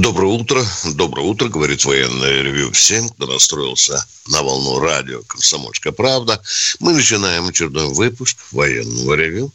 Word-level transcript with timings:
Доброе 0.00 0.26
утро. 0.26 0.62
Доброе 0.84 1.22
утро, 1.22 1.48
говорит 1.48 1.84
военное 1.86 2.42
ревю 2.42 2.70
всем, 2.72 3.08
кто 3.08 3.26
настроился 3.26 4.06
на 4.28 4.42
волну 4.42 4.78
радио 4.78 5.22
«Комсомольская 5.22 5.92
правда». 5.92 6.42
Мы 6.80 6.92
начинаем 6.92 7.46
очередной 7.46 7.94
выпуск 7.94 8.36
военного 8.52 9.14
ревю. 9.14 9.50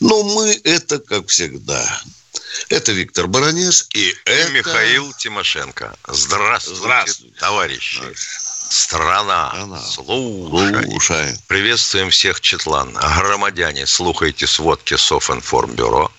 Но 0.00 0.22
мы 0.22 0.60
это, 0.64 0.98
как 0.98 1.28
всегда, 1.28 2.02
это 2.68 2.92
Виктор 2.92 3.26
Баранец 3.26 3.88
и, 3.94 4.10
и 4.10 4.16
это... 4.26 4.52
Михаил 4.52 5.14
Тимошенко. 5.14 5.96
Здравствуйте, 6.06 6.80
Здравствуйте. 6.80 7.34
товарищи. 7.38 8.02
Страна, 8.68 9.48
Страна. 9.48 9.80
Слушай. 9.80 10.84
слушай. 10.84 11.38
Приветствуем 11.46 12.10
всех 12.10 12.42
Четлан. 12.42 12.92
Громадяне, 12.92 13.86
слухайте 13.86 14.46
сводки 14.46 14.96
Софинформбюро. 14.96 16.12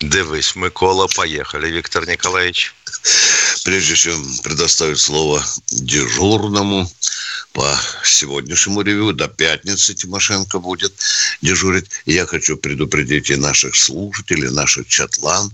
Дивись, 0.00 0.54
Микола, 0.54 1.08
поехали, 1.08 1.70
Виктор 1.70 2.06
Николаевич. 2.06 2.74
Прежде 3.64 3.96
чем 3.96 4.38
предоставить 4.38 4.98
слово 4.98 5.44
дежурному 5.70 6.90
по 7.52 7.76
сегодняшнему 8.04 8.82
ревю, 8.82 9.12
до 9.12 9.28
пятницы 9.28 9.94
Тимошенко 9.94 10.58
будет 10.58 10.94
дежурить, 11.42 11.90
я 12.06 12.26
хочу 12.26 12.56
предупредить 12.56 13.30
и 13.30 13.36
наших 13.36 13.76
слушателей, 13.76 14.50
наших 14.50 14.88
чатлан, 14.88 15.52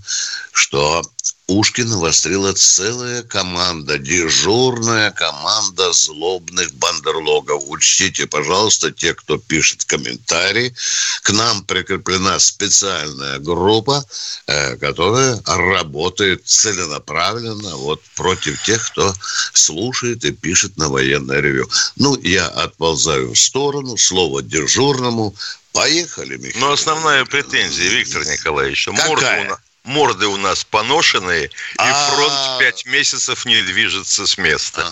что 0.52 1.02
Ушкина 1.46 1.98
вострила 1.98 2.54
целая 2.54 3.22
команда, 3.22 3.98
дежурная 3.98 5.10
команда 5.10 5.92
злобных 5.92 6.72
бандерлогов. 6.74 7.64
Учтите, 7.66 8.26
пожалуйста, 8.26 8.90
те, 8.90 9.12
кто 9.12 9.36
пишет 9.36 9.84
комментарии. 9.84 10.74
К 11.22 11.30
нам 11.32 11.62
прикреплена 11.64 12.38
специальная 12.38 13.38
группа, 13.40 14.06
э, 14.46 14.76
которая 14.76 15.38
работает 15.44 16.46
целенаправленно 16.46 17.76
вот 17.76 18.00
против 18.16 18.62
тех, 18.62 18.90
кто 18.90 19.14
слушает 19.52 20.24
и 20.24 20.32
пишет 20.32 20.78
на 20.78 20.88
военное 20.88 21.40
ревю. 21.40 21.68
Ну, 21.96 22.18
я 22.22 22.48
отползаю 22.48 23.34
в 23.34 23.38
сторону, 23.38 23.98
слово 23.98 24.42
дежурному. 24.42 25.34
Поехали, 25.72 26.38
Михаил. 26.38 26.64
Но 26.64 26.72
основная 26.72 27.26
претензия, 27.26 27.90
Виктор 27.90 28.24
Николаевич, 28.26 28.86
Какая? 28.86 29.08
морда 29.08 29.58
морды 29.84 30.26
у 30.26 30.36
нас 30.36 30.64
поношенные, 30.64 31.46
и 31.46 31.50
а. 31.76 32.10
фронт 32.10 32.58
пять 32.58 32.86
месяцев 32.86 33.44
не 33.44 33.62
движется 33.62 34.26
с 34.26 34.36
места. 34.38 34.90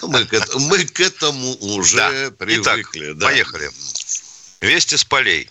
Ну, 0.00 0.08
мы, 0.08 0.24
к, 0.24 1.00
этому 1.00 1.54
уже 1.60 2.30
привыкли. 2.32 3.12
Итак, 3.12 3.22
поехали. 3.22 3.70
Вести 4.60 4.96
с 4.96 5.04
полей. 5.04 5.50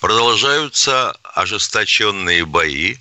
Продолжаются 0.00 1.16
ожесточенные 1.22 2.44
бои 2.44 2.96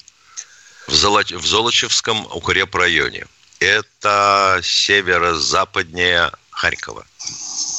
в, 0.87 0.93
Золоч... 0.93 1.31
в 1.31 1.45
Золочевском 1.45 2.27
укрепрайоне. 2.31 3.25
Это 3.59 4.59
северо-западнее 4.63 6.31
Харькова. 6.49 7.05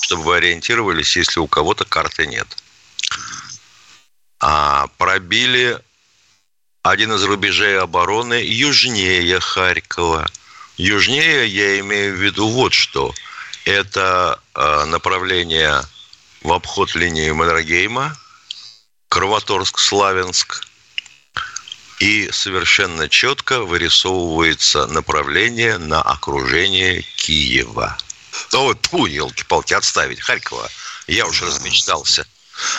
Чтобы 0.03 0.23
вы 0.23 0.37
ориентировались, 0.37 1.17
если 1.17 1.41
у 1.41 1.47
кого-то 1.47 1.85
карты 1.85 2.27
нет. 2.27 2.47
А 4.41 4.89
пробили 4.99 5.81
один 6.83 7.13
из 7.13 7.23
рубежей 7.23 7.79
обороны 7.79 8.35
южнее 8.35 9.39
Харькова. 9.39 10.29
Южнее 10.77 11.47
я 11.47 11.79
имею 11.81 12.17
в 12.17 12.21
виду 12.21 12.49
вот 12.49 12.73
что. 12.73 13.15
Это 13.65 14.41
э, 14.55 14.85
направление 14.87 15.83
в 16.43 16.53
обход 16.53 16.95
линии 16.97 17.31
Маннергейма, 17.31 18.17
Кровоторск-Славянск, 19.09 20.67
и 22.01 22.29
совершенно 22.33 23.09
четко 23.09 23.61
вырисовывается 23.61 24.89
направление 24.89 25.79
на 25.79 26.03
окружение 26.03 27.03
Киева. 27.17 27.97
Ну 28.53 28.65
вот, 28.65 28.83
тьфу, 28.83 29.07
елки-палки, 29.07 29.75
отставить 29.75 30.21
Харькова. 30.21 30.69
Я 31.07 31.27
уже 31.27 31.47
размечтался. 31.47 32.27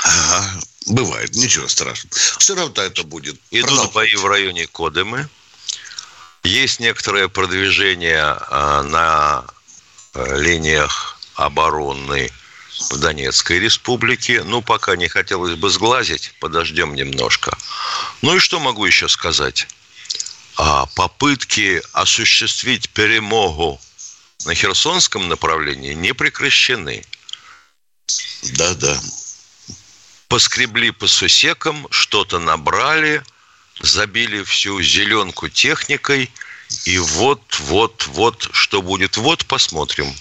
Ага. 0.03 0.59
Бывает, 0.87 1.33
ничего 1.35 1.67
страшного. 1.67 2.15
Все 2.39 2.55
равно 2.55 2.81
это 2.81 3.03
будет. 3.03 3.39
Идут 3.51 3.93
бои 3.93 4.15
в 4.15 4.25
районе 4.25 4.67
Кодемы. 4.67 5.29
Есть 6.43 6.79
некоторое 6.79 7.29
продвижение 7.29 8.21
а, 8.21 8.83
на 8.83 9.45
э, 10.13 10.41
линиях 10.41 11.17
обороны 11.35 12.29
в 12.89 12.97
Донецкой 12.97 13.59
республике. 13.59 14.43
Ну, 14.43 14.61
пока 14.61 14.97
не 14.97 15.07
хотелось 15.07 15.55
бы 15.55 15.69
сглазить, 15.69 16.33
подождем 16.41 16.95
немножко. 16.95 17.57
Ну 18.21 18.35
и 18.35 18.39
что 18.39 18.59
могу 18.59 18.85
еще 18.85 19.07
сказать? 19.07 19.67
А 20.57 20.85
попытки 20.87 21.81
осуществить 21.93 22.89
перемогу 22.89 23.79
на 24.45 24.53
Херсонском 24.53 25.29
направлении 25.29 25.93
не 25.93 26.13
прекращены. 26.13 27.05
Да, 28.57 28.73
да 28.73 28.99
поскребли 30.33 30.89
по 30.89 31.05
сусекам, 31.05 31.87
что-то 31.91 32.39
набрали, 32.39 33.21
забили 33.81 34.41
всю 34.41 34.81
зеленку 34.81 35.47
техникой, 35.47 36.31
и 36.85 36.97
вот, 36.97 37.59
вот, 37.59 38.07
вот, 38.07 38.49
что 38.51 38.81
будет. 38.81 39.15
Вот, 39.17 39.45
посмотрим. 39.45 40.11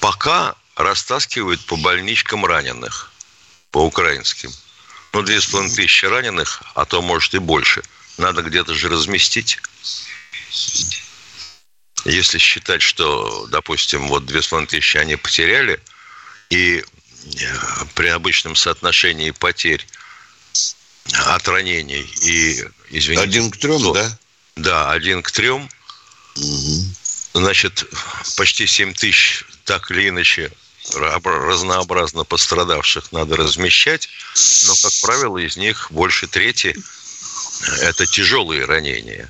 Пока 0.00 0.54
растаскивают 0.76 1.64
по 1.64 1.76
больничкам 1.76 2.44
раненых, 2.44 3.10
по 3.70 3.86
украинским. 3.86 4.52
Ну, 5.14 5.22
две 5.22 5.40
с 5.40 5.46
половиной 5.46 5.74
тысячи 5.74 6.04
раненых, 6.04 6.62
а 6.74 6.84
то, 6.84 7.00
может, 7.00 7.32
и 7.32 7.38
больше. 7.38 7.82
Надо 8.18 8.42
где-то 8.42 8.74
же 8.74 8.90
разместить. 8.90 9.58
Если 12.04 12.36
считать, 12.36 12.82
что, 12.82 13.46
допустим, 13.46 14.08
вот 14.08 14.26
две 14.26 14.42
с 14.42 14.48
половиной 14.48 14.68
тысячи 14.68 14.98
они 14.98 15.16
потеряли, 15.16 15.80
и 16.50 16.84
при 17.94 18.08
обычном 18.08 18.56
соотношении 18.56 19.30
потерь 19.30 19.86
от 21.12 21.46
ранений 21.48 22.08
и, 22.22 22.64
извините... 22.90 23.22
Один 23.22 23.50
к 23.50 23.56
трем, 23.56 23.82
то, 23.82 23.92
да? 23.92 24.18
Да, 24.56 24.90
один 24.92 25.22
к 25.22 25.30
трем. 25.30 25.68
Угу. 26.36 26.84
Значит, 27.34 27.84
почти 28.36 28.66
7 28.66 28.94
тысяч 28.94 29.44
так 29.64 29.90
или 29.90 30.08
иначе 30.08 30.50
разнообразно 30.94 32.24
пострадавших 32.24 33.12
надо 33.12 33.36
размещать, 33.36 34.08
но, 34.66 34.74
как 34.74 34.92
правило, 35.02 35.38
из 35.38 35.56
них 35.56 35.88
больше 35.90 36.26
трети– 36.26 36.74
это 37.82 38.06
тяжелые 38.06 38.64
ранения. 38.64 39.28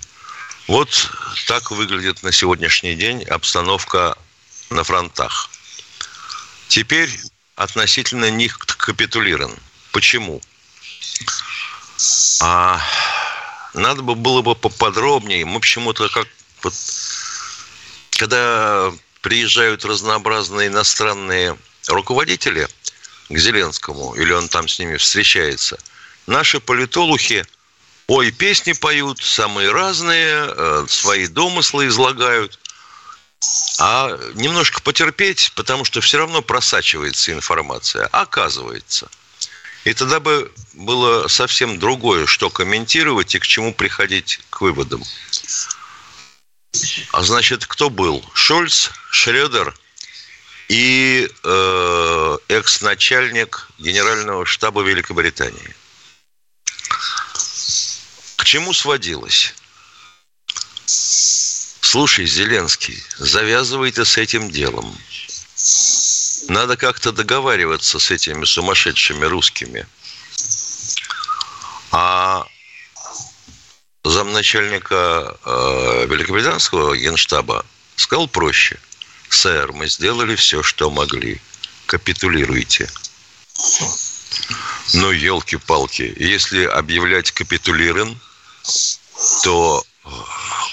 Вот 0.69 1.11
так 1.47 1.71
выглядит 1.71 2.23
на 2.23 2.33
сегодняшний 2.33 2.95
день 2.95 3.25
обстановка 3.25 4.17
на 4.71 4.85
фронтах. 4.85 5.51
Теперь 6.69 7.11
относительно 7.61 8.31
них 8.31 8.59
капитулирован. 8.59 9.55
Почему? 9.93 10.41
А 12.41 12.81
надо 13.75 14.01
бы 14.01 14.15
было 14.15 14.41
бы 14.41 14.55
поподробнее. 14.55 15.45
Мы 15.45 15.61
почему-то 15.61 16.09
как 16.09 16.27
вот, 16.63 16.73
когда 18.13 18.91
приезжают 19.21 19.85
разнообразные 19.85 20.69
иностранные 20.69 21.59
руководители 21.89 22.67
к 23.29 23.37
Зеленскому, 23.37 24.15
или 24.15 24.33
он 24.33 24.49
там 24.49 24.67
с 24.67 24.79
ними 24.79 24.97
встречается, 24.97 25.79
наши 26.27 26.61
политологи, 26.61 27.45
ой, 28.07 28.31
песни 28.31 28.73
поют, 28.73 29.23
самые 29.23 29.71
разные, 29.71 30.47
э, 30.49 30.87
свои 30.89 31.27
домыслы 31.27 31.89
излагают 31.89 32.59
а 33.79 34.19
немножко 34.35 34.83
потерпеть, 34.83 35.53
потому 35.55 35.85
что 35.85 36.01
все 36.01 36.19
равно 36.19 36.43
просачивается 36.43 37.33
информация. 37.33 38.07
Оказывается. 38.09 39.11
И 39.85 39.95
тогда 39.95 40.21
бы 40.21 40.53
было 40.75 41.27
совсем 41.29 41.79
другое, 41.79 42.27
что 42.27 42.51
комментировать 42.51 43.35
и 43.35 43.39
к 43.39 43.47
чему 43.47 43.73
приходить 43.73 44.41
к 44.51 44.61
выводам. 44.61 45.03
А 47.13 47.23
значит, 47.23 47.67
кто 47.67 47.89
был? 47.89 48.25
Шольц, 48.35 48.91
Шредер 49.11 49.75
и 50.69 51.29
э, 51.43 52.39
экс-начальник 52.49 53.69
Генерального 53.79 54.45
штаба 54.45 54.83
Великобритании. 54.83 55.75
К 58.37 58.45
чему 58.45 58.73
сводилось? 58.75 59.55
Слушай, 61.91 62.25
Зеленский, 62.25 63.03
завязывай 63.19 63.91
ты 63.91 64.05
с 64.05 64.17
этим 64.17 64.49
делом. 64.49 64.97
Надо 66.47 66.77
как-то 66.77 67.11
договариваться 67.11 67.99
с 67.99 68.13
этими 68.13 68.45
сумасшедшими 68.45 69.25
русскими. 69.25 69.85
замначальника 74.05 75.37
э, 75.45 76.07
Великобританского 76.09 76.97
генштаба 76.97 77.67
сказал 77.97 78.29
проще. 78.29 78.79
Сэр, 79.29 79.73
мы 79.73 79.89
сделали 79.89 80.37
все, 80.37 80.63
что 80.63 80.93
могли. 80.93 81.41
Капитулируйте. 81.87 82.89
Ну, 84.95 85.11
елки-палки, 85.11 86.15
если 86.17 86.67
объявлять 86.67 87.33
капитулирован, 87.33 88.17
то 89.43 89.85
э, 90.05 90.09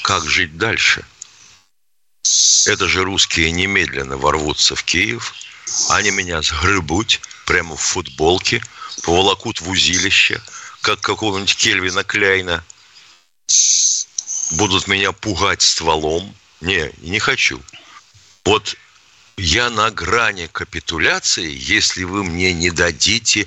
как 0.07 0.25
жить 0.25 0.57
дальше? 0.57 1.03
Это 2.65 2.87
же 2.87 3.03
русские 3.03 3.51
немедленно 3.51 4.15
ворвутся 4.15 4.73
в 4.73 4.83
Киев, 4.85 5.33
они 5.89 6.11
меня 6.11 6.41
сгребут 6.41 7.19
прямо 7.45 7.75
в 7.75 7.81
футболке, 7.81 8.63
поволокут 9.03 9.59
в 9.59 9.69
узилище, 9.69 10.41
как 10.79 11.01
какого-нибудь 11.01 11.57
Кельвина 11.57 12.05
Кляйна, 12.05 12.63
будут 14.51 14.87
меня 14.87 15.11
пугать 15.11 15.61
стволом. 15.61 16.33
Не, 16.61 16.89
не 16.99 17.19
хочу. 17.19 17.61
Вот 18.45 18.77
я 19.35 19.69
на 19.69 19.91
грани 19.91 20.47
капитуляции, 20.47 21.53
если 21.53 22.05
вы 22.05 22.23
мне 22.23 22.53
не 22.53 22.71
дадите 22.71 23.45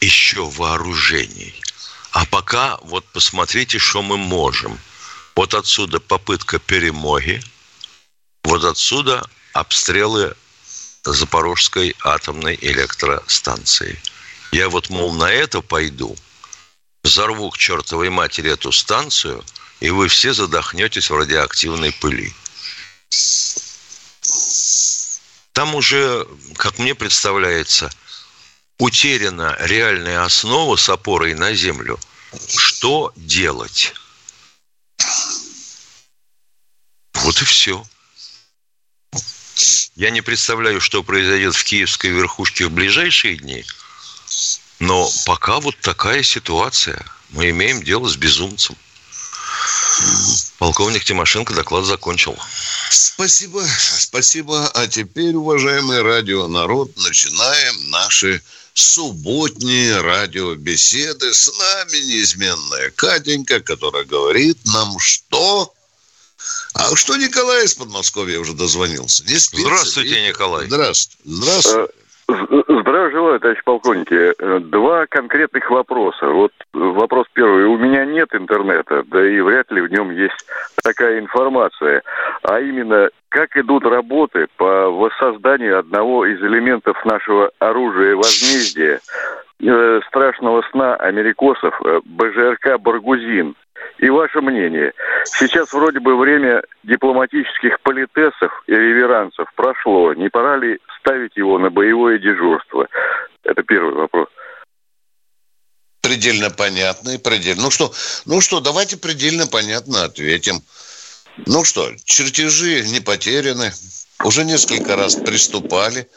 еще 0.00 0.44
вооружений. 0.44 1.54
А 2.10 2.26
пока 2.26 2.78
вот 2.82 3.06
посмотрите, 3.12 3.78
что 3.78 4.02
мы 4.02 4.16
можем. 4.16 4.76
Вот 5.34 5.54
отсюда 5.54 5.98
попытка 6.00 6.58
перемоги, 6.58 7.42
вот 8.44 8.64
отсюда 8.64 9.28
обстрелы 9.52 10.34
Запорожской 11.04 11.96
атомной 12.02 12.58
электростанции. 12.60 14.00
Я 14.52 14.68
вот, 14.68 14.90
мол, 14.90 15.12
на 15.12 15.32
это 15.32 15.62
пойду, 15.62 16.16
взорву 17.02 17.50
к 17.50 17.58
чертовой 17.58 18.10
матери 18.10 18.50
эту 18.50 18.70
станцию, 18.72 19.44
и 19.80 19.90
вы 19.90 20.08
все 20.08 20.32
задохнетесь 20.32 21.10
в 21.10 21.16
радиоактивной 21.16 21.92
пыли. 21.92 22.32
Там 25.52 25.74
уже, 25.74 26.26
как 26.56 26.78
мне 26.78 26.94
представляется, 26.94 27.90
утеряна 28.78 29.56
реальная 29.60 30.24
основа 30.24 30.76
с 30.76 30.88
опорой 30.88 31.34
на 31.34 31.54
землю. 31.54 31.98
Что 32.56 33.12
делать? 33.16 33.94
Вот 37.22 37.40
и 37.40 37.44
все. 37.44 37.84
Я 39.94 40.10
не 40.10 40.22
представляю, 40.22 40.80
что 40.80 41.02
произойдет 41.02 41.54
в 41.54 41.64
киевской 41.64 42.08
верхушке 42.08 42.66
в 42.66 42.70
ближайшие 42.70 43.36
дни, 43.36 43.64
но 44.80 45.08
пока 45.26 45.60
вот 45.60 45.78
такая 45.80 46.22
ситуация. 46.22 47.04
Мы 47.30 47.50
имеем 47.50 47.82
дело 47.82 48.08
с 48.08 48.16
безумцем. 48.16 48.76
Полковник 50.58 51.04
Тимошенко 51.04 51.54
доклад 51.54 51.84
закончил. 51.84 52.36
Спасибо, 52.90 53.64
спасибо. 53.78 54.68
А 54.68 54.88
теперь, 54.88 55.34
уважаемый 55.34 56.02
радио 56.02 56.48
народ, 56.48 56.96
начинаем 56.96 57.90
наши 57.90 58.42
субботние 58.74 60.00
радиобеседы. 60.00 61.32
С 61.32 61.46
нами 61.56 61.98
неизменная 61.98 62.90
Катенька, 62.90 63.60
которая 63.60 64.04
говорит 64.04 64.58
нам, 64.64 64.98
что... 64.98 65.72
А 66.74 66.96
что 66.96 67.16
Николай 67.16 67.64
из 67.64 67.74
Подмосковья 67.74 68.40
уже 68.40 68.54
дозвонился? 68.54 69.24
Не 69.24 69.38
спится, 69.38 69.66
Здравствуйте, 69.66 70.26
Николай. 70.26 70.66
Здравствуйте. 70.66 71.18
Здравствуйте. 71.24 71.92
Здравия 72.28 73.10
желаю, 73.10 73.40
товарищ 73.40 73.62
полковники. 73.64 74.60
Два 74.70 75.06
конкретных 75.06 75.70
вопроса. 75.70 76.26
Вот 76.26 76.52
вопрос 76.72 77.26
первый. 77.34 77.64
У 77.66 77.76
меня 77.76 78.04
нет 78.04 78.34
интернета, 78.34 79.02
да 79.06 79.28
и 79.28 79.40
вряд 79.40 79.70
ли 79.70 79.82
в 79.82 79.90
нем 79.90 80.10
есть 80.10 80.46
такая 80.82 81.18
информация. 81.18 82.02
А 82.42 82.60
именно, 82.60 83.10
как 83.28 83.56
идут 83.56 83.84
работы 83.84 84.46
по 84.56 84.88
воссозданию 84.90 85.78
одного 85.78 86.24
из 86.26 86.40
элементов 86.40 86.96
нашего 87.04 87.50
оружия 87.58 88.16
возмездия, 88.16 89.00
э, 89.60 90.00
страшного 90.08 90.62
сна 90.70 90.94
америкосов, 90.96 91.74
э, 91.84 92.00
БЖРК 92.04 92.78
«Баргузин». 92.80 93.56
И 93.98 94.08
ваше 94.08 94.40
мнение. 94.40 94.92
Сейчас 95.24 95.72
вроде 95.72 96.00
бы 96.00 96.16
время 96.16 96.62
дипломатических 96.82 97.80
политесов 97.80 98.52
и 98.66 98.72
реверансов 98.72 99.48
прошло. 99.54 100.12
Не 100.14 100.28
пора 100.28 100.56
ли 100.56 100.78
ставить 101.00 101.36
его 101.36 101.58
на 101.58 101.70
боевое 101.70 102.18
дежурство? 102.18 102.88
Это 103.44 103.62
первый 103.62 103.94
вопрос. 103.94 104.28
Предельно 106.00 106.50
понятно 106.50 107.10
и 107.10 107.18
предельно. 107.18 107.62
Ну 107.62 107.70
что, 107.70 107.92
ну 108.26 108.40
что, 108.40 108.60
давайте 108.60 108.96
предельно 108.96 109.46
понятно 109.46 110.04
ответим. 110.04 110.56
Ну 111.46 111.64
что, 111.64 111.88
чертежи 112.04 112.82
не 112.88 113.00
потеряны. 113.00 113.70
Уже 114.24 114.44
несколько 114.44 114.96
раз 114.96 115.16
приступали. 115.16 116.08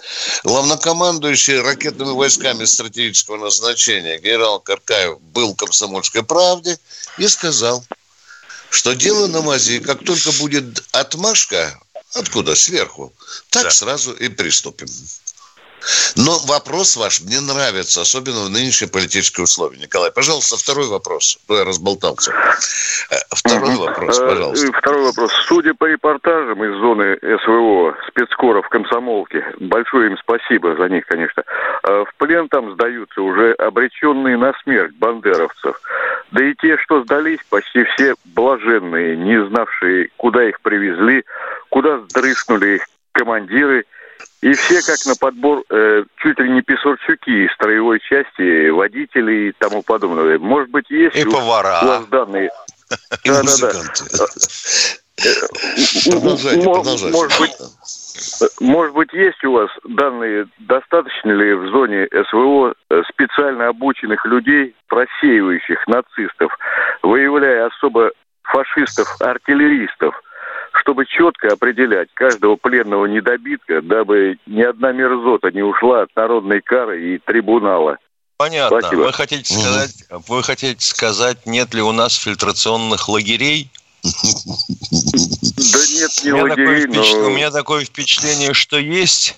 Главнокомандующий 0.44 1.60
ракетными 1.60 2.12
войсками 2.12 2.66
стратегического 2.66 3.38
назначения 3.38 4.20
генерал 4.20 4.60
Каркаев 4.60 5.20
был 5.22 5.54
в 5.54 5.56
«Комсомольской 5.56 6.24
правде» 6.24 6.78
и 7.18 7.28
сказал, 7.28 7.84
что 8.70 8.94
дело 8.94 9.28
на 9.28 9.42
мази, 9.42 9.80
как 9.80 10.04
только 10.04 10.32
будет 10.34 10.84
отмашка, 10.92 11.80
откуда, 12.14 12.56
сверху, 12.56 13.12
так 13.50 13.64
да. 13.64 13.72
сразу 13.72 14.14
и 14.14 14.30
приступим. 14.30 14.88
Но 16.16 16.40
вопрос 16.48 16.98
ваш 16.98 17.22
мне 17.22 17.40
нравится, 17.42 18.02
особенно 18.02 18.46
в 18.46 18.50
нынешние 18.50 18.90
политические 18.90 19.44
условия. 19.44 19.78
Николай, 19.78 20.12
пожалуйста, 20.12 20.58
второй 20.58 20.88
вопрос. 20.88 21.38
То 21.48 21.58
я 21.58 21.66
разболтался. 21.66 22.32
Э, 23.12 23.16
второй 23.30 23.76
вопрос, 23.76 24.20
э, 24.20 24.28
пожалуйста. 24.28 24.74
Второй 24.74 25.04
вопрос. 25.04 25.32
Судя 25.48 25.74
по 25.74 25.86
репортажам 25.86 26.64
из 26.64 26.80
зоны 26.80 27.18
СВО, 27.44 27.96
спецкоров 28.08 28.68
комсомолки, 28.70 29.44
большое 29.60 30.12
им 30.12 30.18
спасибо 30.18 30.76
за 30.76 30.90
них, 30.90 31.06
конечно, 31.06 31.44
э, 31.84 32.06
в 32.08 32.16
плен 32.18 32.48
там 32.50 32.74
сдаются 32.74 33.22
уже 33.22 33.54
обреченные 33.54 34.38
на 34.38 34.54
смерть 34.64 34.96
бандеровцев. 34.96 35.80
Да 36.32 36.44
и 36.44 36.56
те, 36.56 36.78
что 36.78 37.04
сдались, 37.04 37.40
почти 37.50 37.84
все 37.96 38.16
блаженные, 38.24 39.18
не 39.18 39.46
знавшие, 39.48 40.10
куда 40.18 40.44
их 40.48 40.62
привезли, 40.62 41.24
куда 41.70 42.00
сдрыснули 42.10 42.76
их 42.76 42.88
командиры– 43.12 43.86
и 44.42 44.54
все 44.54 44.82
как 44.82 45.06
на 45.06 45.16
подбор, 45.16 45.64
э, 45.70 46.04
чуть 46.18 46.40
ли 46.40 46.50
не 46.50 46.62
писарчуки 46.62 47.46
из 47.46 47.54
строевой 47.54 48.00
части, 48.00 48.70
водители 48.70 49.50
и 49.50 49.52
тому 49.54 49.82
подобное. 49.82 50.38
Может 50.38 50.70
быть, 50.70 50.90
есть 50.90 51.16
и 51.16 51.26
у, 51.26 51.32
повара. 51.32 51.80
у 51.82 51.86
вас 51.88 52.06
данные? 52.08 52.50
И 53.24 53.30
да, 53.30 53.42
музыканты. 53.42 54.04
Да, 54.12 54.26
да. 54.28 55.48
Продолжайте, 56.12 56.64
продолжайте. 56.64 57.18
Может 57.18 57.40
быть, 57.40 57.52
может 58.60 58.96
быть, 58.96 59.14
есть 59.14 59.44
у 59.44 59.54
вас 59.54 59.70
данные, 59.84 60.48
достаточно 60.60 61.32
ли 61.32 61.54
в 61.54 61.70
зоне 61.70 62.08
СВО 62.30 62.74
специально 63.10 63.70
обученных 63.70 64.26
людей, 64.26 64.76
просеивающих 64.88 65.88
нацистов, 65.88 66.56
выявляя 67.02 67.68
особо 67.68 68.12
фашистов-артиллеристов, 68.44 70.22
чтобы 70.82 71.06
четко 71.06 71.54
определять 71.54 72.10
каждого 72.14 72.56
пленного 72.56 73.06
недобитка, 73.06 73.82
дабы 73.82 74.38
ни 74.46 74.62
одна 74.62 74.92
мерзота 74.92 75.52
не 75.52 75.62
ушла 75.62 76.04
от 76.04 76.16
народной 76.16 76.62
кары 76.62 77.16
и 77.16 77.18
трибунала. 77.20 77.98
Понятно. 78.38 78.80
Спасибо. 78.82 79.02
Вы 79.02 79.14
хотите 79.14 79.54
сказать, 79.54 80.06
вы 80.28 80.44
хотите 80.44 80.86
сказать, 80.86 81.46
нет 81.46 81.74
ли 81.74 81.82
у 81.82 81.92
нас 81.92 82.16
фильтрационных 82.16 83.08
лагерей? 83.08 83.72
Да 84.04 85.80
нет, 85.94 86.12
не 86.24 86.34
лагерей, 86.34 86.86
но... 86.88 87.28
У 87.28 87.30
меня 87.30 87.50
такое 87.50 87.86
впечатление, 87.86 88.54
что 88.54 88.78
есть, 88.78 89.38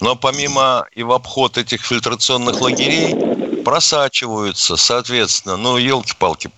но 0.00 0.14
помимо 0.14 0.86
и 0.92 1.02
в 1.02 1.12
обход 1.12 1.56
этих 1.56 1.84
фильтрационных 1.84 2.60
лагерей 2.60 3.62
просачиваются, 3.64 4.76
соответственно, 4.76 5.56
ну, 5.56 5.78
елки-палки, 5.78 6.50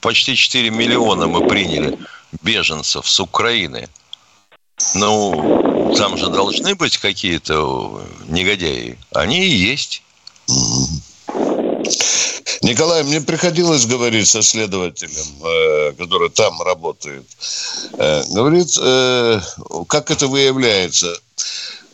почти 0.00 0.34
4 0.34 0.70
миллиона 0.70 1.26
мы 1.26 1.46
приняли 1.46 1.98
беженцев 2.42 3.08
с 3.08 3.20
Украины. 3.20 3.88
Ну, 4.94 5.94
там 5.96 6.16
же 6.16 6.28
должны 6.28 6.74
быть 6.74 6.98
какие-то 6.98 8.02
негодяи. 8.28 8.98
Они 9.12 9.44
и 9.44 9.48
есть. 9.48 10.02
Николай, 12.62 13.02
мне 13.04 13.20
приходилось 13.20 13.86
говорить 13.86 14.28
со 14.28 14.42
следователем, 14.42 15.44
э, 15.44 15.92
который 15.92 16.30
там 16.30 16.60
работает. 16.62 17.24
Э, 17.92 18.22
говорит, 18.28 18.76
э, 18.80 19.40
как 19.88 20.10
это 20.10 20.26
выявляется? 20.26 21.16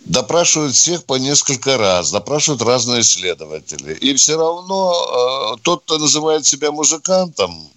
Допрашивают 0.04 0.74
всех 0.74 1.04
по 1.04 1.14
несколько 1.14 1.76
раз, 1.78 2.10
допрашивают 2.10 2.62
разные 2.62 3.02
следователи. 3.02 3.94
И 3.94 4.14
все 4.14 4.36
равно 4.36 5.56
тот, 5.62 5.84
кто 5.84 5.98
называет 5.98 6.44
себя 6.44 6.72
музыкантом, 6.72 7.68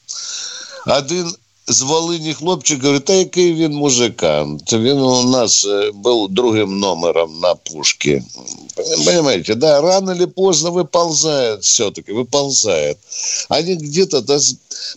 один 0.86 1.36
з 1.67 1.83
Волині 1.83 2.35
хлопчик 2.35 2.83
говорить, 2.83 3.05
та 3.05 3.13
який 3.13 3.55
він 3.55 3.73
музикант. 3.73 4.73
Він 4.73 4.99
у 4.99 5.25
нас 5.25 5.67
е, 5.67 5.91
був 5.95 6.29
другим 6.31 6.79
номером 6.79 7.41
на 7.41 7.55
пушке. 7.55 8.23
Понимаете, 9.05 9.55
да, 9.55 9.81
рано 9.81 10.13
или 10.13 10.27
поздно 10.27 10.71
выползает 10.71 11.61
все-таки, 11.63 12.13
выползает. 12.13 12.97
Они 13.49 13.75
где-то 13.77 14.21
да, 14.21 14.39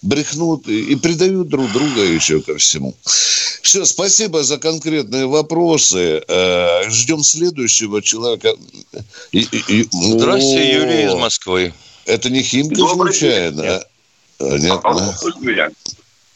брехнут 0.01 0.67
и, 0.67 0.79
и 0.93 0.95
предают 0.95 1.47
друг 1.49 1.71
друга 1.71 2.01
еще 2.01 2.39
ко 2.41 2.55
всему. 2.55 2.93
Все, 3.61 3.85
спасибо 3.85 4.43
за 4.43 4.57
конкретные 4.57 5.25
вопросы. 5.27 6.23
Э, 6.27 6.89
ждем 6.89 7.23
следующего 7.23 8.01
человека. 8.01 8.55
И- 9.31 9.47
и- 9.51 9.63
и- 9.81 9.89
Здравствуйте, 9.91 10.77
О, 10.79 10.79
Юрий 10.81 11.05
из 11.05 11.13
Москвы. 11.13 11.73
Это 12.05 12.29
не 12.29 12.41
Химки 12.41 12.75
Добрый 12.75 13.13
случайно? 13.13 13.61
день. 13.61 13.71
А, 14.39 14.57
Нет, 14.57 14.79
да. 14.83 15.69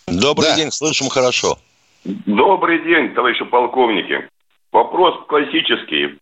Добрый 0.06 0.50
Да. 0.50 0.56
день, 0.56 0.72
слышим 0.72 1.08
хорошо. 1.08 1.58
Добрый 2.04 2.82
день, 2.84 3.14
товарищи 3.14 3.44
полковники. 3.44 4.28
Вопрос 4.72 5.14
классический. 5.28 6.18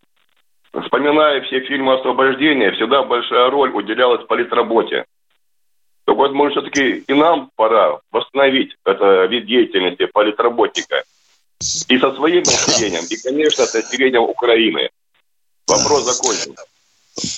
Вспоминая 0.83 1.41
все 1.43 1.61
фильмы 1.61 1.95
освобождения, 1.95 2.71
всегда 2.73 3.03
большая 3.03 3.51
роль 3.51 3.71
уделялась 3.73 4.27
политработе. 4.27 5.05
Так 6.05 6.17
вот, 6.17 6.33
может, 6.33 6.53
все-таки 6.59 7.05
и 7.07 7.15
нам 7.15 7.51
пора 7.57 8.01
восстановить 8.13 8.75
это 8.85 9.27
вид 9.27 9.47
деятельности 9.47 10.07
политработника. 10.07 11.03
И 11.89 11.99
со 11.99 12.15
своим 12.15 12.43
населением, 12.47 13.05
и, 13.09 13.17
конечно, 13.17 13.67
с 13.67 13.75
населением 13.75 14.23
Украины. 14.23 14.91
Вопрос 15.67 16.05
закончен. 16.05 16.55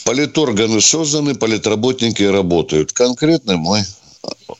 Политорганы 0.04 0.80
созданы, 0.80 1.34
политработники 1.34 2.22
работают. 2.22 2.92
Конкретно 2.92 3.56
мы. 3.56 3.82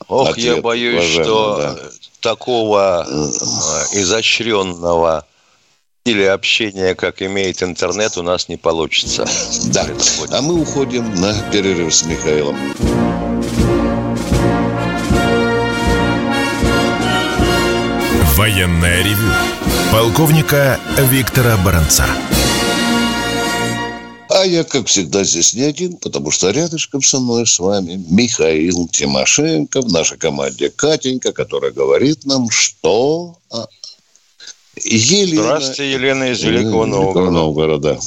Ох, 0.07 0.29
Ответ, 0.29 0.57
я 0.57 0.61
боюсь, 0.61 1.03
что 1.03 1.57
да. 1.57 1.75
такого 2.19 3.05
э, 3.07 3.99
изощренного 3.99 5.25
или 6.05 6.23
общения, 6.23 6.95
как 6.95 7.21
имеет 7.21 7.63
интернет, 7.63 8.17
у 8.17 8.23
нас 8.23 8.49
не 8.49 8.57
получится. 8.57 9.25
Да. 9.67 9.87
А 10.31 10.41
мы 10.41 10.59
уходим 10.59 11.15
на 11.15 11.33
перерыв 11.51 11.93
с 11.95 12.03
Михаилом. 12.03 12.57
Военное 18.35 19.03
ревю 19.03 19.31
полковника 19.91 20.79
Виктора 20.97 21.55
Баранца. 21.57 22.05
А 24.43 24.45
я, 24.45 24.65
как 24.65 24.87
всегда, 24.87 25.23
здесь 25.23 25.53
не 25.53 25.63
один, 25.63 25.95
потому 25.95 26.29
что 26.29 26.49
рядышком 26.49 27.01
со 27.01 27.17
мной 27.21 27.47
с 27.47 27.59
вами 27.59 27.97
Михаил 28.11 28.89
Тимошенко 28.89 29.79
в 29.79 29.89
нашей 29.89 30.17
команде 30.17 30.69
Катенька, 30.69 31.31
которая 31.31 31.71
говорит 31.71 32.25
нам, 32.25 32.49
что... 32.49 33.35
а, 33.49 33.67
Елена... 34.83 35.43
Здравствуйте, 35.43 35.93
Елена 35.93 36.31
из 36.31 36.43
Великого 36.43 36.83
Великого 36.83 36.85
Новгорода. 36.87 37.31
Новгорода. 37.31 37.97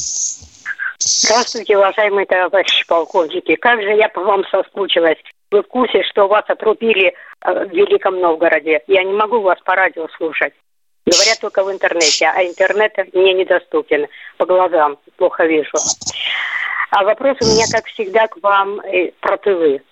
Здравствуйте, 0.99 1.78
уважаемые 1.78 2.26
товарищи 2.26 2.87
полковники. 2.87 3.57
Как 3.57 3.81
же 3.81 3.97
я 3.97 4.11
по 4.11 4.21
вам 4.21 4.45
соскучилась. 4.50 5.16
Вы 5.50 5.62
в 5.62 5.69
курсе, 5.69 6.02
что 6.02 6.28
вас 6.28 6.45
отрубили 6.49 7.14
э, 7.47 7.64
в 7.64 7.71
Великом 7.73 8.21
Новгороде? 8.21 8.83
Я 8.88 9.05
не 9.05 9.14
могу 9.14 9.40
вас 9.40 9.57
по 9.64 9.75
радио 9.75 10.07
слушать. 10.19 10.52
Говорят 11.07 11.39
только 11.41 11.63
в 11.63 11.71
интернете, 11.71 12.27
а 12.27 12.43
интернет 12.43 12.93
мне 13.15 13.33
недоступен. 13.33 14.09
По 14.39 14.45
глазам 14.45 14.99
плохо 15.17 15.45
вижу. 15.45 15.71
А 16.91 17.05
вопрос 17.05 17.37
у 17.41 17.45
меня, 17.45 17.65
как 17.71 17.87
всегда, 17.87 18.27
к 18.27 18.43
вам 18.43 18.81
э, 18.81 19.13
про 19.21 19.37
тылы. 19.37 19.83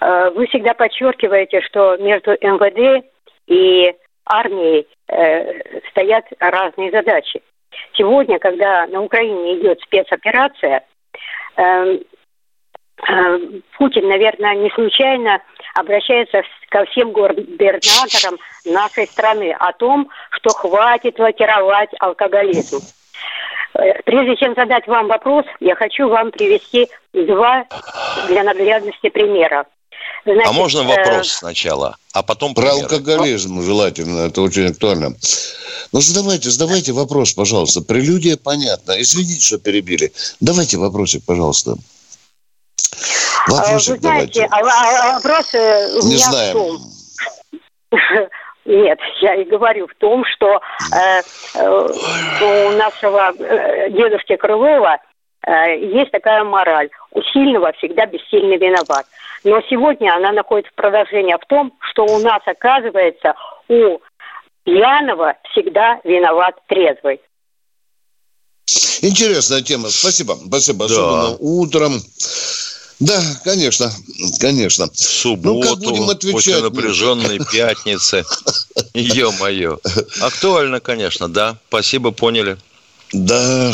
Э, 0.00 0.30
Вы 0.30 0.46
всегда 0.48 0.74
подчеркиваете, 0.74 1.60
что 1.60 1.96
между 1.98 2.32
МВД 2.32 3.06
и 3.46 3.94
армией 4.24 4.88
э, 5.06 5.80
стоят 5.90 6.24
разные 6.40 6.90
задачи. 6.90 7.40
Сегодня, 7.94 8.40
когда 8.40 8.88
на 8.88 9.02
Украине 9.02 9.60
идет 9.60 9.80
спецоперация, 9.82 10.84
Путин, 13.76 14.08
наверное, 14.08 14.54
не 14.56 14.70
случайно 14.70 15.40
обращается 15.74 16.42
ко 16.68 16.84
всем 16.86 17.12
губернаторам 17.12 18.38
нашей 18.68 19.06
страны 19.06 19.52
о 19.58 19.72
том, 19.72 20.08
что 20.30 20.50
хватит 20.50 21.18
лакировать 21.18 21.90
алкоголизм. 22.00 22.80
Э, 23.74 24.02
Прежде 24.04 24.36
чем 24.36 24.54
задать 24.54 24.86
вам 24.86 25.08
вопрос, 25.08 25.44
я 25.60 25.74
хочу 25.74 26.08
вам 26.08 26.30
привести 26.30 26.88
два 27.12 27.64
для 28.28 28.42
наглядности 28.44 29.08
примера. 29.10 29.66
А 30.26 30.30
Значит, 30.32 30.52
можно 30.52 30.80
э, 30.80 30.84
вопрос 30.96 31.28
сначала, 31.32 31.96
а 32.12 32.22
потом 32.22 32.54
Про 32.54 32.62
примеры? 32.62 32.82
алкоголизм 32.84 33.62
желательно, 33.62 34.26
это 34.26 34.42
очень 34.42 34.66
актуально. 34.70 35.14
Ну, 35.92 36.00
задавайте, 36.00 36.50
задавайте 36.50 36.92
вопрос, 36.92 37.32
пожалуйста. 37.32 37.80
Прелюдия 37.80 38.36
понятно. 38.36 38.92
Извините, 39.00 39.40
что 39.42 39.58
перебили. 39.58 40.12
Давайте 40.40 40.76
вопросик, 40.76 41.24
пожалуйста. 41.24 41.72
э, 41.72 43.50
Вопросик 43.50 43.94
Вы 43.94 43.98
знаете, 44.00 44.00
давайте. 44.00 44.44
а, 44.50 44.58
а- 44.58 45.08
а 45.10 45.12
вопрос 45.14 45.54
э, 45.54 45.98
у 45.98 46.02
Не 46.06 46.14
меня 46.14 46.26
в 46.26 46.30
знаем. 46.30 46.52
том, 46.56 46.80
Нет, 48.68 48.98
я 49.22 49.34
и 49.34 49.44
говорю 49.44 49.86
в 49.86 49.94
том, 49.94 50.26
что 50.26 50.60
э, 50.94 51.20
э, 51.54 51.88
у 52.42 52.70
нашего 52.76 53.32
э, 53.32 53.88
дедушки 53.88 54.36
Крылова 54.36 54.98
э, 55.46 55.78
есть 55.86 56.10
такая 56.10 56.44
мораль. 56.44 56.90
У 57.12 57.22
сильного 57.22 57.72
всегда 57.72 58.04
бессильный 58.04 58.58
виноват. 58.58 59.06
Но 59.42 59.62
сегодня 59.70 60.14
она 60.14 60.32
находится 60.32 60.70
в 60.70 60.74
продолжении 60.74 61.34
в 61.34 61.46
том, 61.46 61.72
что 61.90 62.04
у 62.04 62.18
нас, 62.18 62.42
оказывается, 62.44 63.34
у 63.68 64.00
пьяного 64.64 65.36
всегда 65.50 65.98
виноват 66.04 66.56
трезвый. 66.66 67.22
Интересная 69.00 69.62
тема. 69.62 69.88
Спасибо. 69.88 70.34
Спасибо. 70.46 70.88
Да. 70.88 70.94
Особенно 70.94 71.36
утром. 71.40 71.92
Да, 73.00 73.22
конечно. 73.44 73.92
Конечно. 74.40 74.88
В 74.92 74.98
субботу, 74.98 75.54
Ну, 75.54 75.62
как 75.62 75.78
будем 75.78 76.10
отвечать? 76.10 76.32
после 76.34 76.60
напряженной 76.60 77.38
пятницы. 77.38 78.24
Ё-моё. 78.94 79.78
Актуально, 80.20 80.80
конечно, 80.80 81.28
да. 81.28 81.58
Спасибо, 81.68 82.10
поняли. 82.10 82.58
Да. 83.12 83.72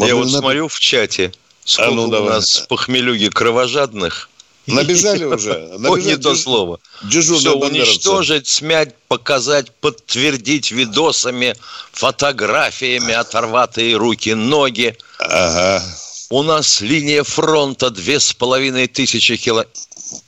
Я 0.00 0.16
вот 0.16 0.30
смотрю 0.30 0.66
в 0.68 0.78
чате, 0.80 1.32
сколько 1.64 1.90
А 1.90 1.94
ну, 1.94 2.04
у 2.04 2.24
нас 2.24 2.64
похмелюги 2.68 3.28
кровожадных. 3.28 4.28
Набежали 4.66 5.24
уже. 5.34 5.52
Ой, 5.52 5.68
не 5.70 5.78
Набежали 5.78 6.16
то 6.16 6.34
слово. 6.34 6.80
Все 7.08 7.54
уничтожить, 7.54 8.48
смять, 8.48 8.94
показать, 9.06 9.70
подтвердить 9.70 10.72
видосами, 10.72 11.54
фотографиями, 11.92 13.14
оторватые 13.14 13.96
руки, 13.96 14.34
ноги. 14.34 14.96
Ага. 15.20 15.82
У 16.30 16.42
нас 16.42 16.82
линия 16.82 17.22
фронта 17.24 17.90
две 17.90 18.20
с 18.20 18.34
половиной 18.34 18.86
тысячи 18.86 19.36
километров. 19.36 19.74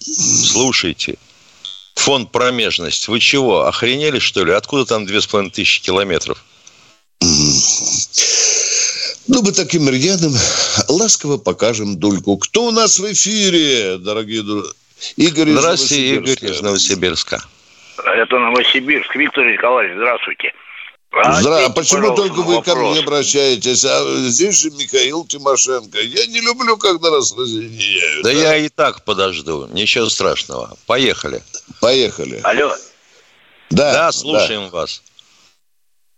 Слушайте, 0.01 1.19
фонд 1.95 2.33
промежность, 2.33 3.09
вы 3.09 3.21
чего, 3.21 3.67
охренели 3.67 4.19
что 4.19 4.45
ли? 4.45 4.53
Откуда 4.53 4.87
там 4.87 5.05
две 5.05 5.21
с 5.21 5.27
половиной 5.27 5.53
тысячи 5.53 5.83
километров? 5.83 6.43
Ну, 9.29 9.43
мы 9.43 9.53
таким 9.53 9.91
рьяным 9.91 10.35
ласково 10.89 11.37
покажем 11.37 11.99
дульку. 11.99 12.39
Кто 12.39 12.65
у 12.65 12.71
нас 12.71 12.99
в 12.99 13.13
эфире, 13.13 13.99
дорогие 13.99 14.43
друзья? 14.43 14.73
Игорь 15.17 15.51
из 15.51 15.59
Здравствуйте, 15.59 16.15
Игорь 16.15 16.21
Новосибирска. 16.25 16.47
из 16.47 16.61
Новосибирска. 16.63 17.45
Это 17.99 18.39
Новосибирск. 18.39 19.15
Виктор 19.17 19.45
Николаевич, 19.45 19.97
здравствуйте. 19.97 20.53
А 21.13 21.41
Здра- 21.43 21.65
ответьте, 21.67 21.73
Почему 21.75 22.15
только 22.15 22.37
вы 22.43 22.63
ко 22.63 22.71
вопрос. 22.75 22.93
мне 22.97 23.01
обращаетесь? 23.05 23.85
А 23.85 24.05
здесь 24.29 24.57
же 24.61 24.71
Михаил 24.71 25.27
Тимошенко. 25.27 25.99
Я 26.01 26.27
не 26.27 26.41
люблю, 26.41 26.77
когда 26.77 27.11
нас 27.11 27.37
разъединяют. 27.37 28.23
Да 28.23 28.31
я 28.31 28.57
и 28.57 28.69
так 28.69 29.05
подожду, 29.05 29.67
ничего 29.73 30.09
страшного. 30.09 30.77
Поехали. 30.87 31.43
Поехали. 31.81 32.41
Алло. 32.45 32.73
Да, 33.71 33.93
Да, 33.93 34.13
слушаем 34.13 34.69
вас. 34.71 35.03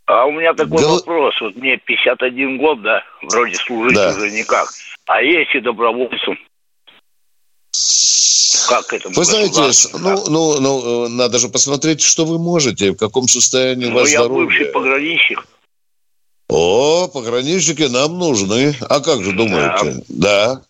А 0.06 0.26
у 0.26 0.32
меня 0.32 0.52
такой 0.52 0.82
Гол- 0.82 0.96
вопрос. 0.96 1.34
Вот 1.40 1.56
мне 1.56 1.78
51 1.78 2.58
год, 2.58 2.82
да, 2.82 3.02
вроде 3.22 3.54
служить 3.56 3.94
Да. 3.96 4.11
уже 4.11 4.30
никак. 4.30 4.68
А 5.06 5.22
если 5.22 5.61
добровольцем? 5.61 6.38
Как 8.69 8.87
к 8.87 8.92
этому 8.95 9.14
Вы 9.14 9.25
знаете, 9.25 9.61
ну, 9.95 9.99
да? 9.99 10.31
ну, 10.31 10.61
ну, 10.61 11.04
э, 11.07 11.09
надо 11.09 11.38
же 11.38 11.49
посмотреть, 11.49 12.00
что 12.02 12.25
вы 12.25 12.38
можете, 12.38 12.92
в 12.92 12.97
каком 12.97 13.28
состоянии 13.28 13.87
у 13.87 13.90
Ну, 13.90 13.95
вас 13.97 14.11
я 14.11 14.21
здоровье. 14.21 14.47
бывший 14.47 14.66
пограничник. 14.66 15.47
О, 16.49 17.09
пограничники 17.09 17.83
нам 17.83 18.19
нужны. 18.19 18.76
А 18.88 19.00
как 19.00 19.25
же 19.25 19.33
думаете? 19.33 20.04
Да. 20.09 20.61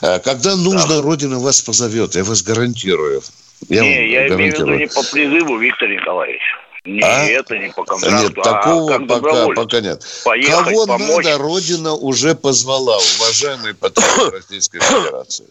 А 0.00 0.18
Когда 0.18 0.56
нужно, 0.56 1.02
Родина 1.02 1.38
вас 1.38 1.60
позовет, 1.60 2.14
я 2.14 2.24
вас 2.24 2.42
гарантирую. 2.42 3.22
Я 3.68 3.80
не, 3.82 4.10
я 4.10 4.28
имею 4.28 4.52
в 4.54 4.58
виду 4.58 4.74
не 4.74 4.86
по 4.86 5.02
призыву, 5.02 5.58
Виктор 5.58 5.88
Николаевич. 5.88 6.42
Не 6.84 7.00
А? 7.00 7.24
это, 7.24 7.56
не 7.56 7.70
по 7.70 7.82
контракту, 7.84 8.22
Нет, 8.24 8.34
такого 8.34 8.94
а 8.94 8.98
пока, 9.00 9.48
пока 9.54 9.80
нет. 9.80 10.02
Поехать, 10.22 10.64
Кого 10.66 10.86
помочь. 10.86 11.24
надо, 11.24 11.38
Родина 11.38 11.94
уже 11.94 12.34
позвала, 12.34 12.98
уважаемые 13.18 13.74
патриоты 13.74 14.36
Российской 14.36 14.80
Федерации. 14.80 15.46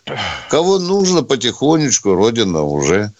Кого 0.50 0.77
нужно 0.77 1.24
потихонечку, 1.24 2.13
Родина 2.13 2.62
уже 2.62 3.12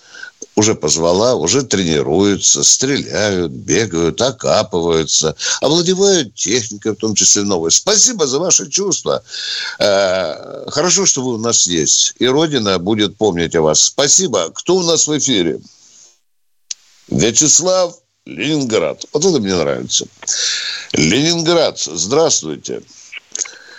уже 0.56 0.76
позвала, 0.76 1.36
уже 1.36 1.64
тренируются, 1.64 2.64
стреляют, 2.64 3.52
бегают, 3.52 4.22
окапываются, 4.22 5.36
овладевают 5.62 6.36
техникой, 6.36 6.94
в 6.94 6.98
том 6.98 7.16
числе 7.16 7.44
новой. 7.44 7.72
Спасибо 7.72 8.28
за 8.28 8.40
ваши 8.40 8.70
чувства. 8.70 9.24
Э, 9.80 10.70
хорошо, 10.70 11.06
что 11.06 11.24
вы 11.24 11.36
у 11.36 11.38
нас 11.38 11.68
есть. 11.68 12.16
И 12.20 12.28
Родина 12.28 12.78
будет 12.80 13.18
помнить 13.18 13.56
о 13.56 13.62
вас. 13.62 13.82
Спасибо. 13.82 14.52
Кто 14.52 14.76
у 14.76 14.84
нас 14.84 15.08
в 15.08 15.18
эфире? 15.18 15.60
Вячеслав 17.10 17.96
Ленинград. 18.26 19.06
Вот 19.12 19.26
это 19.26 19.40
мне 19.40 19.56
нравится. 19.56 20.08
Ленинград, 20.94 21.80
здравствуйте. 21.80 22.82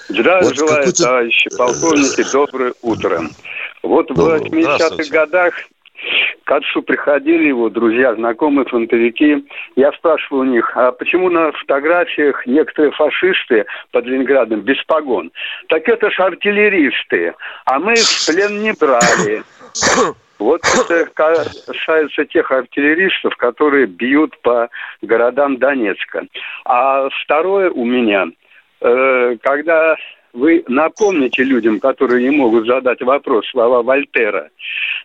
Здравия 0.09 0.49
вот 0.49 0.57
желаю, 0.57 0.93
товарищи 0.93 1.49
полковники, 1.57 2.25
доброе 2.31 2.75
утро. 2.83 3.31
Вот 3.83 4.11
в 4.11 4.19
80-х 4.19 5.05
годах 5.11 5.55
к 6.45 6.53
отцу 6.53 6.83
приходили 6.83 7.49
его 7.49 7.71
друзья, 7.71 8.15
знакомые, 8.15 8.67
фронтовики. 8.67 9.45
Я 9.77 9.93
спрашивал 9.93 10.41
у 10.41 10.45
них, 10.45 10.71
а 10.77 10.93
почему 10.93 11.31
на 11.31 11.53
фотографиях 11.53 12.47
некоторые 12.47 12.93
фашисты 12.93 13.65
под 13.91 14.05
Ленинградом 14.05 14.61
без 14.61 14.83
погон? 14.85 15.33
Так 15.69 15.89
это 15.89 16.11
ж 16.11 16.21
артиллеристы, 16.21 17.35
а 17.65 17.79
мы 17.79 17.95
их 17.95 18.01
в 18.01 18.27
плен 18.27 18.63
не 18.63 18.73
брали. 18.73 19.43
Вот 20.39 20.63
это 20.91 21.07
касается 21.15 22.25
тех 22.27 22.51
артиллеристов, 22.51 23.37
которые 23.37 23.87
бьют 23.87 24.37
по 24.43 24.69
городам 25.01 25.57
Донецка. 25.57 26.27
А 26.65 27.09
второе 27.23 27.71
у 27.71 27.85
меня, 27.85 28.27
э, 28.81 29.37
когда 29.41 29.97
вы 30.35 30.65
напомните 30.67 31.45
людям, 31.45 31.81
которые 31.81 32.29
не 32.29 32.37
могут 32.37 32.67
задать 32.67 33.01
вопрос, 33.01 33.47
слова 33.49 33.83
Вольтера. 33.83 34.51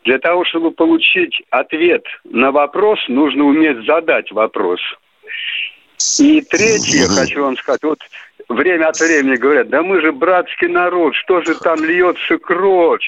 Для 0.03 0.17
того, 0.17 0.43
чтобы 0.43 0.71
получить 0.71 1.41
ответ 1.51 2.03
на 2.24 2.51
вопрос, 2.51 3.00
нужно 3.07 3.45
уметь 3.45 3.86
задать 3.86 4.31
вопрос. 4.31 4.81
И 6.19 6.41
третье, 6.41 7.07
хочу 7.07 7.43
вам 7.43 7.57
сказать, 7.57 7.83
вот 7.83 8.00
время 8.50 8.88
от 8.88 9.00
времени 9.00 9.36
говорят, 9.36 9.69
да 9.69 9.83
мы 9.83 10.01
же 10.01 10.12
братский 10.12 10.67
народ, 10.67 11.13
что 11.15 11.41
же 11.41 11.53
там 11.59 11.83
льется 11.83 12.38
кровь? 12.38 13.03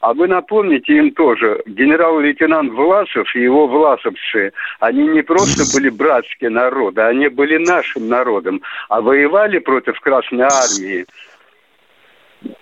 А 0.00 0.12
вы 0.14 0.28
напомните 0.28 0.92
им 0.98 1.10
тоже, 1.10 1.62
генерал-лейтенант 1.66 2.70
Власов 2.74 3.34
и 3.34 3.40
его 3.40 3.66
власовцы, 3.66 4.52
они 4.78 5.08
не 5.08 5.22
просто 5.22 5.64
были 5.74 5.88
братские 5.88 6.50
народы, 6.50 7.00
они 7.00 7.28
были 7.28 7.56
нашим 7.56 8.06
народом, 8.06 8.60
а 8.88 9.00
воевали 9.00 9.58
против 9.58 9.98
Красной 9.98 10.44
Армии. 10.44 11.06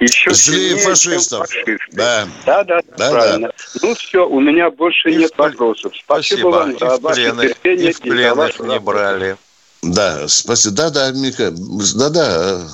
Еще 0.00 0.32
Злее 0.32 0.76
фашистов. 0.76 1.48
Да. 1.92 2.28
Да, 2.46 2.64
да, 2.64 2.80
да, 2.96 3.10
правильно. 3.10 3.48
Да. 3.48 3.80
Ну 3.82 3.94
все, 3.94 4.26
у 4.26 4.40
меня 4.40 4.70
больше 4.70 5.10
и 5.10 5.16
нет 5.16 5.32
в... 5.32 5.38
вопросов. 5.38 5.92
Спасибо, 5.96 6.38
спасибо 6.38 6.48
вам 6.48 6.78
за 6.78 6.98
ваше 6.98 7.32
терпение. 7.32 7.90
И 7.90 7.92
в 7.92 8.00
пленных 8.00 8.60
не 8.60 8.78
брали. 8.78 9.36
Да, 9.82 10.28
спасибо. 10.28 10.76
Да, 10.76 10.90
да, 10.90 11.10
Мика, 11.12 11.52
да, 11.96 12.08
да. 12.08 12.68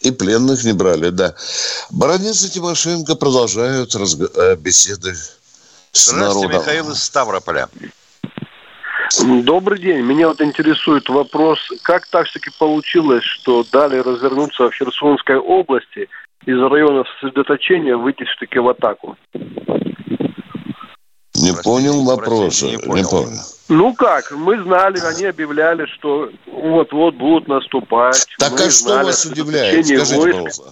И 0.00 0.10
пленных 0.10 0.64
не 0.64 0.72
брали, 0.72 1.10
да. 1.10 1.34
Баранец 1.90 2.42
и 2.42 2.50
Тимошенко 2.50 3.14
продолжают 3.14 3.94
разго... 3.94 4.28
Э, 4.34 4.56
беседы 4.56 5.14
с 5.14 6.08
Здравствуйте, 6.08 6.48
народом. 6.48 6.60
Михаил 6.60 6.90
из 6.90 7.02
Ставрополя. 7.02 7.68
Добрый 9.20 9.78
день. 9.78 10.02
Меня 10.02 10.28
вот 10.28 10.40
интересует 10.40 11.08
вопрос, 11.08 11.58
как 11.82 12.06
так 12.06 12.26
все-таки 12.26 12.50
получилось, 12.58 13.24
что 13.24 13.64
дали 13.70 13.98
развернуться 13.98 14.70
в 14.70 14.74
Херсонской 14.74 15.36
области– 15.36 16.08
из 16.46 16.58
района 16.58 17.04
сосредоточения 17.14 17.96
выйти 17.96 18.24
все-таки 18.24 18.58
в 18.58 18.68
атаку. 18.68 19.16
Не 21.34 21.50
Простите, 21.50 21.62
понял 21.62 22.04
вопроса. 22.04 22.66
Не, 22.66 22.78
понял. 22.78 22.94
не 22.94 23.02
понял. 23.04 23.40
Ну 23.68 23.94
как, 23.94 24.30
мы 24.32 24.62
знали, 24.62 24.98
они 25.00 25.24
объявляли, 25.24 25.86
что 25.86 26.30
вот-вот 26.46 27.14
будут 27.14 27.48
наступать. 27.48 28.26
Так 28.38 28.52
мы 28.52 28.66
а 28.66 28.70
что 28.70 29.02
вас 29.02 29.24
удивляет? 29.24 29.86
Скажите, 29.86 30.16
войск, 30.16 30.36
пожалуйста. 30.36 30.70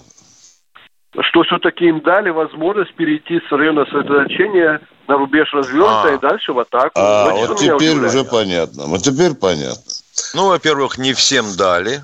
Что 1.19 1.43
все-таки 1.43 1.87
им 1.87 2.01
дали 2.01 2.31
возможность 2.31 2.95
перейти 2.95 3.41
с 3.49 3.53
района 3.53 3.85
сосредоточения 3.87 4.81
на 5.09 5.17
рубеж 5.17 5.53
развернута 5.53 6.05
а. 6.05 6.15
и 6.15 6.19
дальше 6.19 6.53
в 6.53 6.59
атаку. 6.61 6.93
А, 6.95 7.31
вот, 7.31 7.49
вот 7.49 7.59
теперь 7.59 7.99
уже 7.99 8.25
понятно. 8.25 8.87
Вот 8.87 9.03
теперь 9.03 9.35
понятно. 9.35 9.93
Ну, 10.35 10.49
во-первых, 10.49 10.99
не 10.99 11.13
всем 11.13 11.57
дали. 11.57 12.01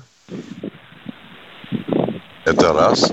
Это 2.43 2.73
раз. 2.73 3.11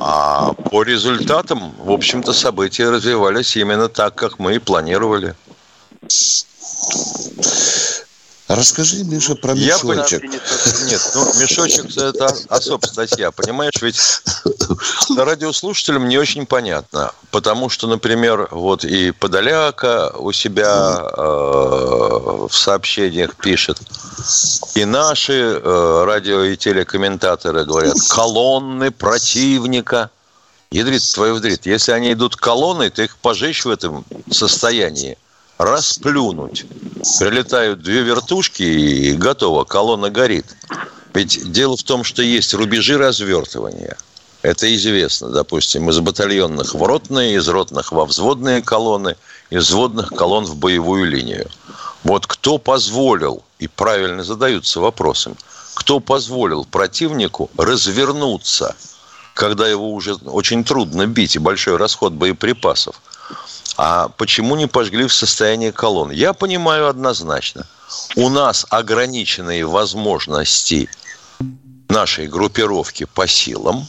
А 0.00 0.52
по 0.52 0.82
результатам, 0.82 1.72
в 1.78 1.90
общем-то, 1.90 2.32
события 2.32 2.90
развивались 2.90 3.56
именно 3.56 3.88
так, 3.88 4.14
как 4.16 4.38
мы 4.38 4.56
и 4.56 4.58
планировали. 4.58 5.34
Расскажи, 8.48 9.02
Миша, 9.02 9.34
про 9.34 9.54
мешочек. 9.54 10.22
Я 10.22 10.30
Нет, 10.86 11.10
ну, 11.16 11.24
мешочек– 11.40 11.86
это 11.96 12.32
особая 12.48 12.88
статья, 12.88 13.32
понимаешь? 13.32 13.74
Ведь 13.80 13.98
радиослушателям 15.16 16.06
не 16.06 16.16
очень 16.16 16.46
понятно, 16.46 17.10
потому 17.32 17.68
что, 17.68 17.88
например, 17.88 18.46
вот 18.52 18.84
и 18.84 19.10
Подоляка 19.10 20.12
у 20.16 20.30
себя 20.30 21.10
э, 21.16 22.46
в 22.48 22.52
сообщениях 22.52 23.34
пишет, 23.34 23.80
и 24.76 24.84
наши 24.84 25.60
э, 25.60 26.04
радио 26.04 26.44
и 26.44 26.56
телекомментаторы 26.56 27.64
говорят, 27.64 27.96
колонны 28.08 28.92
противника. 28.92 30.10
Ядрит 30.70 31.02
твою 31.14 31.36
вдрит. 31.36 31.64
Если 31.64 31.92
они 31.92 32.12
идут 32.12 32.36
колонной, 32.36 32.90
то 32.90 33.00
их 33.00 33.16
пожечь 33.16 33.64
в 33.64 33.70
этом 33.70 34.04
состоянии– 34.30 35.18
расплюнуть. 35.58 36.66
Прилетают 37.18 37.82
две 37.82 38.02
вертушки 38.02 38.62
и 38.62 39.12
готово, 39.12 39.64
колонна 39.64 40.10
горит. 40.10 40.46
Ведь 41.14 41.50
дело 41.50 41.76
в 41.76 41.82
том, 41.82 42.04
что 42.04 42.22
есть 42.22 42.52
рубежи 42.54 42.98
развертывания. 42.98 43.96
Это 44.42 44.72
известно, 44.74 45.30
допустим, 45.30 45.88
из 45.90 45.98
батальонных 45.98 46.74
в 46.74 46.82
ротные, 46.82 47.34
из 47.34 47.48
ротных 47.48 47.90
во 47.90 48.04
взводные 48.04 48.62
колонны, 48.62 49.16
из 49.50 49.64
взводных 49.64 50.10
колонн 50.10 50.44
в 50.44 50.56
боевую 50.56 51.06
линию. 51.06 51.48
Вот 52.04 52.26
кто 52.26 52.58
позволил, 52.58 53.42
и 53.58 53.66
правильно 53.66 54.22
задаются 54.22 54.80
вопросом, 54.80 55.36
кто 55.74 56.00
позволил 56.00 56.64
противнику 56.64 57.50
развернуться, 57.56 58.76
когда 59.34 59.66
его 59.66 59.92
уже 59.92 60.14
очень 60.14 60.64
трудно 60.64 61.06
бить 61.06 61.36
и 61.36 61.38
большой 61.38 61.76
расход 61.76 62.12
боеприпасов– 62.12 63.00
а 63.76 64.08
почему 64.08 64.56
не 64.56 64.66
пожгли 64.66 65.06
в 65.06 65.12
состоянии 65.12 65.70
колонн? 65.70 66.10
Я 66.10 66.32
понимаю 66.32 66.88
однозначно. 66.88 67.66
У 68.16 68.28
нас 68.28 68.66
ограниченные 68.70 69.66
возможности 69.66 70.88
нашей 71.88 72.26
группировки 72.26 73.04
по 73.04 73.26
силам, 73.26 73.86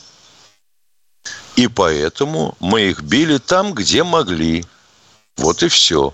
и 1.56 1.68
поэтому 1.68 2.56
мы 2.60 2.82
их 2.82 3.02
били 3.02 3.38
там, 3.38 3.74
где 3.74 4.04
могли. 4.04 4.66
Вот 5.38 5.64
и 5.64 5.68
все. 5.68 6.14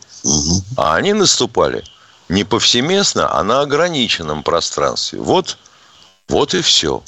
А 0.78 0.96
они 0.96 1.14
наступали 1.14 1.84
не 2.30 2.44
повсеместно, 2.44 3.38
а 3.38 3.44
на 3.44 3.62
ограниченном 3.62 4.44
пространстве. 4.44 5.20
Вот, 5.20 5.58
вот 6.28 6.54
и 6.54 6.62
все. 6.62 7.04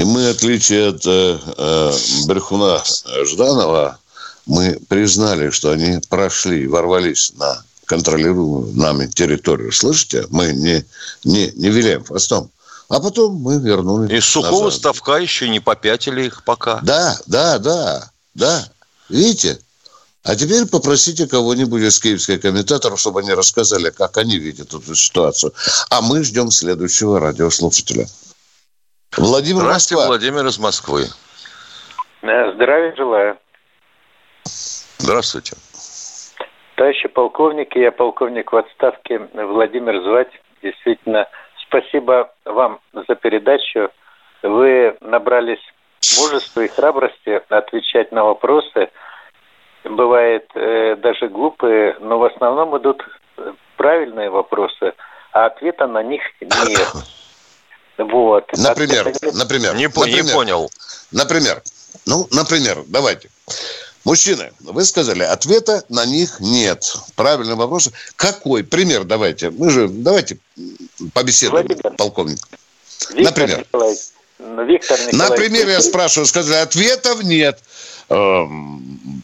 И 0.00 0.04
мы, 0.04 0.28
в 0.28 0.30
отличие 0.30 0.88
от 0.88 1.04
э, 1.04 1.38
э, 1.58 1.92
Берхуна 2.26 2.82
Жданова, 3.26 3.98
мы 4.46 4.80
признали, 4.88 5.50
что 5.50 5.72
они 5.72 6.00
прошли, 6.08 6.66
ворвались 6.66 7.34
на 7.36 7.62
контролируемую 7.84 8.74
нами 8.74 9.08
территорию. 9.08 9.72
Слышите? 9.72 10.26
Мы 10.30 10.54
не, 10.54 10.86
не, 11.24 11.52
не 11.54 11.68
виляем 11.68 12.02
хвостом. 12.02 12.50
А 12.88 12.98
потом 12.98 13.34
мы 13.34 13.60
вернули. 13.60 14.16
Из 14.16 14.24
сухого 14.24 14.64
назад. 14.64 14.80
ставка 14.80 15.16
еще 15.16 15.50
не 15.50 15.60
попятили 15.60 16.22
их 16.22 16.44
пока. 16.44 16.80
Да, 16.80 17.18
да, 17.26 17.58
да, 17.58 18.10
да. 18.34 18.72
Видите? 19.10 19.58
А 20.22 20.34
теперь 20.34 20.64
попросите 20.64 21.26
кого-нибудь 21.26 21.82
из 21.82 22.00
киевских 22.00 22.40
комментаторов, 22.40 22.98
чтобы 22.98 23.20
они 23.20 23.34
рассказали, 23.34 23.90
как 23.90 24.16
они 24.16 24.38
видят 24.38 24.72
эту 24.72 24.94
ситуацию. 24.94 25.52
А 25.90 26.00
мы 26.00 26.24
ждем 26.24 26.50
следующего 26.50 27.20
радиослушателя. 27.20 28.08
Владимир 29.16 29.62
Здравствуйте, 29.62 29.94
Москва. 29.96 30.06
Владимир 30.06 30.46
из 30.46 30.58
Москвы. 30.58 31.02
Здравия 32.22 32.94
желаю. 32.96 33.38
Здравствуйте. 34.98 35.56
Товарищи 36.76 37.08
полковники, 37.08 37.78
я 37.78 37.90
полковник 37.90 38.52
в 38.52 38.56
отставке 38.56 39.18
Владимир 39.34 40.02
Звать. 40.02 40.30
Действительно, 40.62 41.26
спасибо 41.66 42.32
вам 42.44 42.80
за 42.92 43.14
передачу. 43.16 43.90
Вы 44.42 44.96
набрались 45.00 45.62
мужества 46.18 46.60
и 46.60 46.68
храбрости 46.68 47.42
отвечать 47.48 48.12
на 48.12 48.24
вопросы. 48.24 48.90
Бывает 49.84 50.48
э, 50.54 50.96
даже 50.96 51.28
глупые, 51.28 51.96
но 52.00 52.18
в 52.18 52.24
основном 52.24 52.76
идут 52.78 53.02
правильные 53.76 54.30
вопросы, 54.30 54.94
а 55.32 55.46
ответа 55.46 55.86
на 55.86 56.02
них 56.02 56.22
нет. 56.40 56.92
Вот. 58.04 58.44
Например, 58.56 59.12
например, 59.32 59.74
не, 59.76 59.86
например, 59.86 60.24
не 60.24 60.32
понял. 60.32 60.70
Например, 61.10 61.62
ну, 62.06 62.26
например, 62.30 62.84
давайте. 62.86 63.30
Мужчины, 64.04 64.52
вы 64.60 64.84
сказали, 64.84 65.22
ответа 65.22 65.84
на 65.90 66.06
них 66.06 66.40
нет. 66.40 66.94
Правильный 67.16 67.54
вопрос. 67.54 67.90
Какой? 68.16 68.64
Пример 68.64 69.04
давайте. 69.04 69.50
Мы 69.50 69.70
же, 69.70 69.88
давайте 69.88 70.38
побеседуем, 71.12 71.66
Владимир. 71.66 71.96
полковник. 71.96 72.38
Виктор 73.10 73.24
Например. 73.24 73.58
Николаевич. 73.58 74.00
Виктор 74.38 74.98
Николаевич. 75.00 75.12
Например, 75.12 75.68
я 75.68 75.82
спрашиваю, 75.82 76.26
сказали, 76.26 76.62
ответов 76.62 77.22
нет. 77.22 77.58
Эм, 78.08 79.19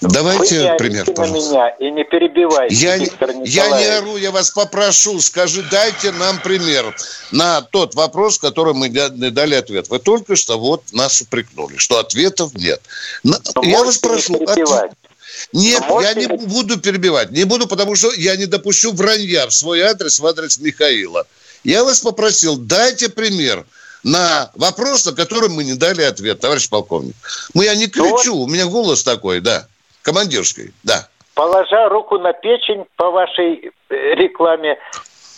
Давайте 0.00 0.72
Вы 0.72 0.76
пример, 0.76 1.12
пожалуйста. 1.12 1.50
меня 1.50 1.68
и 1.80 1.90
не 1.90 2.04
перебивайте, 2.04 2.74
я, 2.74 2.94
я 2.96 3.78
не 3.78 3.86
ору, 3.98 4.16
я 4.16 4.30
вас 4.30 4.50
попрошу, 4.50 5.20
скажи, 5.20 5.62
дайте 5.70 6.12
нам 6.12 6.40
пример 6.40 6.94
на 7.30 7.62
тот 7.62 7.94
вопрос, 7.94 8.38
который 8.38 8.74
мы 8.74 8.88
дали 8.88 9.54
ответ. 9.54 9.88
Вы 9.88 9.98
только 9.98 10.36
что 10.36 10.58
вот 10.58 10.82
нас 10.92 11.20
упрекнули, 11.20 11.76
что 11.76 11.98
ответов 11.98 12.54
нет. 12.54 12.80
Но 13.22 13.36
я 13.62 13.84
вас 13.84 13.98
прошу, 13.98 14.34
от... 14.34 14.58
Нет, 15.52 15.82
я 16.02 16.14
не 16.14 16.26
буду 16.26 16.78
перебивать. 16.78 17.30
Не 17.30 17.44
буду, 17.44 17.66
потому 17.66 17.94
что 17.94 18.12
я 18.12 18.36
не 18.36 18.46
допущу 18.46 18.92
вранья 18.92 19.46
в 19.46 19.54
свой 19.54 19.80
адрес, 19.82 20.18
в 20.18 20.26
адрес 20.26 20.58
Михаила. 20.58 21.26
Я 21.64 21.84
вас 21.84 22.00
попросил, 22.00 22.56
дайте 22.56 23.08
пример 23.08 23.66
на 24.02 24.50
вопрос, 24.54 25.04
на 25.04 25.12
который 25.12 25.48
мы 25.48 25.64
не 25.64 25.74
дали 25.74 26.02
ответ, 26.02 26.40
товарищ 26.40 26.68
полковник. 26.68 27.16
Мы, 27.54 27.64
я 27.64 27.74
не 27.74 27.88
кричу, 27.88 28.34
ну, 28.36 28.42
у 28.42 28.46
меня 28.46 28.66
голос 28.66 29.02
такой, 29.02 29.40
да, 29.40 29.66
командирский, 30.06 30.72
да. 30.84 31.08
Положа 31.34 31.88
руку 31.88 32.16
на 32.18 32.32
печень 32.32 32.86
по 32.96 33.10
вашей 33.10 33.72
э, 33.90 34.14
рекламе, 34.14 34.78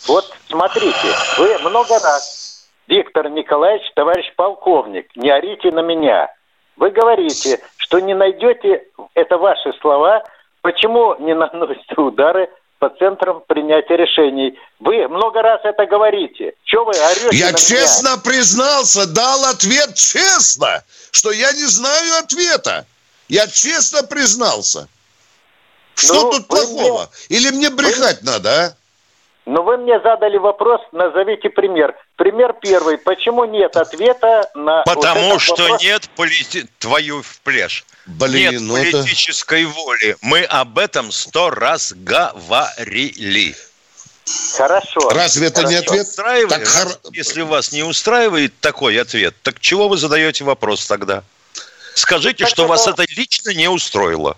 вот 0.07 0.31
смотрите, 0.47 1.07
вы 1.39 1.57
много 1.59 1.97
раз, 1.99 2.67
Виктор 2.87 3.29
Николаевич, 3.29 3.91
товарищ 3.95 4.31
полковник, 4.35 5.07
не 5.15 5.29
орите 5.29 5.71
на 5.71 5.81
меня. 5.81 6.29
Вы 6.77 6.91
говорите, 6.91 7.59
что 7.77 7.99
не 7.99 8.13
найдете, 8.13 8.83
это 9.15 9.37
ваши 9.37 9.73
слова, 9.81 10.23
почему 10.61 11.15
не 11.19 11.33
наносите 11.33 11.95
удары 11.97 12.47
по 12.77 12.89
центрам 12.89 13.41
принятия 13.45 13.97
решений. 13.97 14.57
Вы 14.79 15.07
много 15.07 15.41
раз 15.41 15.59
это 15.63 15.85
говорите. 15.85 16.53
Чего 16.63 16.85
вы 16.85 16.91
орете 16.91 17.35
Я 17.35 17.53
честно 17.53 18.11
меня? 18.11 18.21
признался, 18.23 19.05
дал 19.07 19.43
ответ 19.45 19.95
честно, 19.95 20.83
что 21.11 21.31
я 21.31 21.51
не 21.53 21.65
знаю 21.65 22.19
ответа. 22.23 22.85
Я 23.29 23.47
честно 23.47 24.03
признался. 24.03 24.87
Что 25.95 26.23
ну, 26.23 26.31
тут 26.31 26.47
плохого? 26.47 27.09
Мне... 27.29 27.37
Или 27.37 27.49
мне 27.51 27.69
брехать 27.69 28.21
вы... 28.21 28.31
надо, 28.31 28.65
а? 28.65 28.75
Ну, 29.45 29.63
вы 29.63 29.77
мне 29.77 29.99
задали 30.01 30.37
вопрос, 30.37 30.79
назовите 30.91 31.49
пример. 31.49 31.95
Пример 32.17 32.53
первый. 32.61 32.97
Почему 32.97 33.45
нет 33.45 33.75
ответа 33.77 34.49
на... 34.53 34.83
Потому 34.83 35.31
вот 35.31 35.41
что 35.41 35.63
вопрос? 35.63 35.81
нет 35.81 36.09
полити... 36.15 36.67
твою 36.77 37.21
в 37.21 37.39
плешь. 37.41 37.83
Блин, 38.05 38.51
нет 38.51 38.61
ну 38.61 38.75
политической 38.75 39.63
это... 39.63 39.71
воли. 39.71 40.17
Мы 40.21 40.43
об 40.43 40.77
этом 40.77 41.11
сто 41.11 41.49
раз 41.49 41.93
говорили. 41.95 43.55
Хорошо. 44.55 45.09
Разве 45.09 45.47
это 45.47 45.61
Хорошо. 45.61 45.71
не 45.71 45.79
ответ? 45.79 46.07
Устраивает? 46.07 46.49
Так, 46.49 46.67
хор... 46.67 47.11
Если 47.13 47.41
вас 47.41 47.71
не 47.71 47.83
устраивает 47.83 48.53
такой 48.59 48.99
ответ, 49.01 49.35
так 49.41 49.59
чего 49.59 49.87
вы 49.89 49.97
задаете 49.97 50.43
вопрос 50.43 50.85
тогда? 50.85 51.23
Скажите, 51.95 52.43
так 52.43 52.49
что 52.49 52.63
это... 52.63 52.69
вас 52.69 52.87
это 52.87 53.05
лично 53.15 53.53
не 53.53 53.67
устроило. 53.67 54.37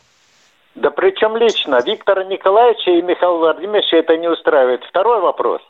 Да 0.75 0.89
при 0.89 1.11
чем 1.19 1.35
лично? 1.37 1.81
Виктора 1.85 2.23
Николаевича 2.23 2.91
и 2.91 3.01
Михаила 3.01 3.37
Владимировича 3.37 3.97
это 3.97 4.15
не 4.17 4.29
устраивает. 4.29 4.81
Второй 4.89 5.21
вопрос. 5.21 5.61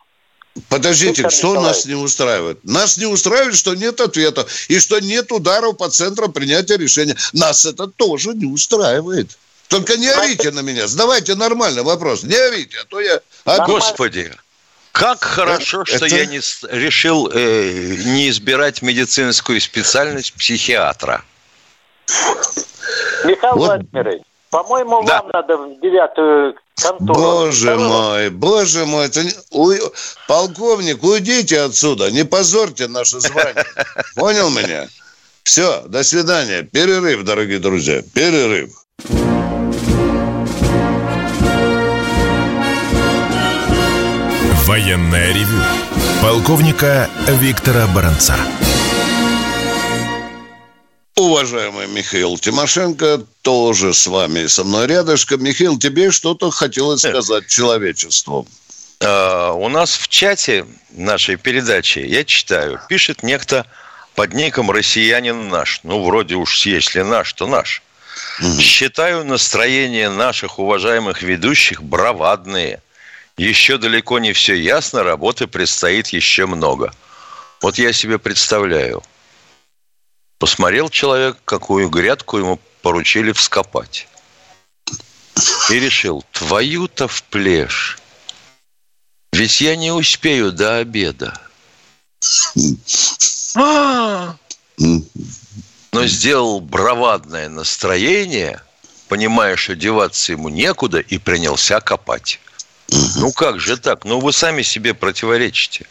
Подождите, 0.70 1.24
Виктор 1.24 1.32
что 1.32 1.48
Николаевич. 1.52 1.76
нас 1.78 1.86
не 1.86 1.96
устраивает? 1.96 2.60
Нас 2.64 2.98
не 2.98 3.06
устраивает, 3.06 3.56
что 3.56 3.74
нет 3.74 4.02
ответа 4.02 4.46
и 4.68 4.80
что 4.80 5.00
нет 5.00 5.32
ударов 5.32 5.78
по 5.78 5.90
центру 5.90 6.30
принятия 6.30 6.78
решения. 6.78 7.16
Нас 7.34 7.66
это 7.66 7.88
тоже 7.88 8.34
не 8.34 8.46
устраивает. 8.46 9.38
Только 9.70 9.96
не 9.96 10.10
орите 10.10 10.52
на 10.52 10.60
меня. 10.60 10.88
Задавайте 10.88 11.36
нормальный 11.36 11.84
вопрос. 11.84 12.24
Не 12.24 12.36
орите, 12.36 12.78
а 12.82 12.86
то 12.86 13.00
я... 13.00 13.22
Господи, 13.66 14.32
как 14.92 15.24
хорошо, 15.24 15.84
это... 15.84 15.96
что 15.96 16.06
я 16.06 16.26
не 16.26 16.42
решил 16.70 17.30
э, 17.34 17.96
не 18.04 18.30
избирать 18.30 18.82
медицинскую 18.82 19.62
специальность 19.62 20.34
психиатра. 20.34 21.24
Михаил 23.26 23.56
вот. 23.56 23.68
Владимирович, 23.68 24.22
по-моему, 24.50 25.04
да. 25.04 25.22
вам 25.22 25.32
надо 25.34 25.58
в 25.58 25.80
девятую 25.82 26.56
контору. 26.76 27.14
Боже 27.14 27.68
Второго. 27.68 27.88
мой, 27.88 28.30
боже 28.30 28.86
мой. 28.86 29.06
Это 29.06 29.24
не... 29.24 29.32
У... 29.52 29.72
Полковник, 30.28 31.04
уйдите 31.04 31.62
отсюда, 31.62 32.12
не 32.12 32.26
позорьте 32.26 32.88
наше 32.88 33.20
звание. 33.20 33.66
Понял 34.16 34.50
меня? 34.50 34.88
Все, 35.44 35.84
до 35.88 36.04
свидания. 36.04 36.64
Перерыв, 36.64 37.24
дорогие 37.24 37.60
друзья, 37.60 38.02
перерыв. 38.14 38.72
Военная 44.66 45.34
ревю. 45.34 45.62
Полковника 46.22 47.10
Виктора 47.28 47.88
Баранца. 47.88 48.36
Уважаемый 51.16 51.88
Михаил 51.88 52.38
Тимошенко 52.38 53.22
тоже 53.42 53.94
с 53.94 54.08
вами 54.08 54.48
со 54.48 54.64
мной 54.64 54.88
рядышком. 54.88 55.44
Михаил, 55.44 55.78
тебе 55.78 56.10
что-то 56.10 56.52
хотелось 56.52 57.02
сказать 57.02 57.48
человечеству. 57.48 58.48
Uh, 59.02 59.54
у 59.54 59.68
нас 59.68 59.98
в 59.98 60.08
чате 60.08 60.66
нашей 60.92 61.36
передачи, 61.36 62.00
я 62.00 62.24
читаю, 62.24 62.80
пишет 62.88 63.24
некто 63.24 63.66
под 64.14 64.34
ником 64.34 64.70
«Россиянин 64.70 65.50
наш». 65.50 65.82
Ну, 65.84 66.04
вроде 66.04 66.36
уж 66.36 66.66
если 66.68 67.02
наш, 67.02 67.34
то 67.34 67.48
наш. 67.48 67.82
Угу. 68.40 68.62
Считаю 68.62 69.26
настроение 69.26 70.10
наших 70.10 70.60
уважаемых 70.60 71.24
ведущих 71.24 71.82
бравадные. 71.82 72.82
Еще 73.38 73.80
далеко 73.80 74.20
не 74.20 74.34
все 74.34 74.54
ясно, 74.54 75.04
работы 75.04 75.48
предстоит 75.48 76.10
еще 76.10 76.46
много. 76.46 76.94
Вот 77.60 77.80
я 77.80 77.94
себе 77.94 78.18
представляю– 78.20 79.04
Посмотрел 80.42 80.90
человек, 80.90 81.38
какую 81.46 81.88
грядку 81.90 82.40
ему 82.40 82.60
поручили 82.82 83.32
вскопать. 83.32 84.08
И 85.70 85.80
решил, 85.80 86.26
твою-то 86.32 87.08
в 87.08 87.22
плешь. 87.26 88.00
Ведь 89.34 89.62
я 89.62 89.76
не 89.76 89.92
успею 89.92 90.52
до 90.52 90.78
обеда. 90.78 91.40
Но 93.54 94.36
сделал 95.94 96.60
бравадное 96.60 97.48
настроение, 97.48 98.64
понимая, 99.10 99.56
что 99.58 99.76
деваться 99.76 100.32
ему 100.32 100.50
некуда, 100.50 101.02
и 101.02 101.20
принялся 101.20 101.80
копать. 101.82 102.40
Ну 102.90 103.32
как 103.32 103.60
же 103.60 103.78
так? 103.78 104.06
Ну 104.06 104.20
вы 104.20 104.34
сами 104.34 104.64
себе 104.64 104.96
противоречите. 104.96 105.86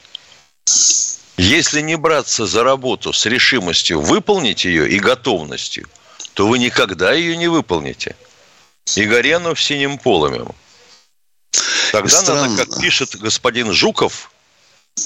Если 1.40 1.81
не 1.81 1.96
браться 1.96 2.46
за 2.46 2.62
работу 2.62 3.12
с 3.12 3.24
решимостью 3.26 4.00
выполнить 4.00 4.64
ее 4.64 4.88
и 4.88 4.98
готовностью, 4.98 5.88
то 6.35 6.46
вы 6.46 6.59
никогда 6.59 7.12
ее 7.12 7.37
не 7.37 7.48
выполните. 7.48 8.14
И 8.96 9.05
Горенов 9.05 9.61
синим 9.61 9.98
поломем. 9.98 10.48
Тогда 11.92 12.09
Странно. 12.09 12.48
надо, 12.48 12.64
как 12.66 12.81
пишет 12.81 13.16
господин 13.16 13.72
Жуков, 13.72 14.31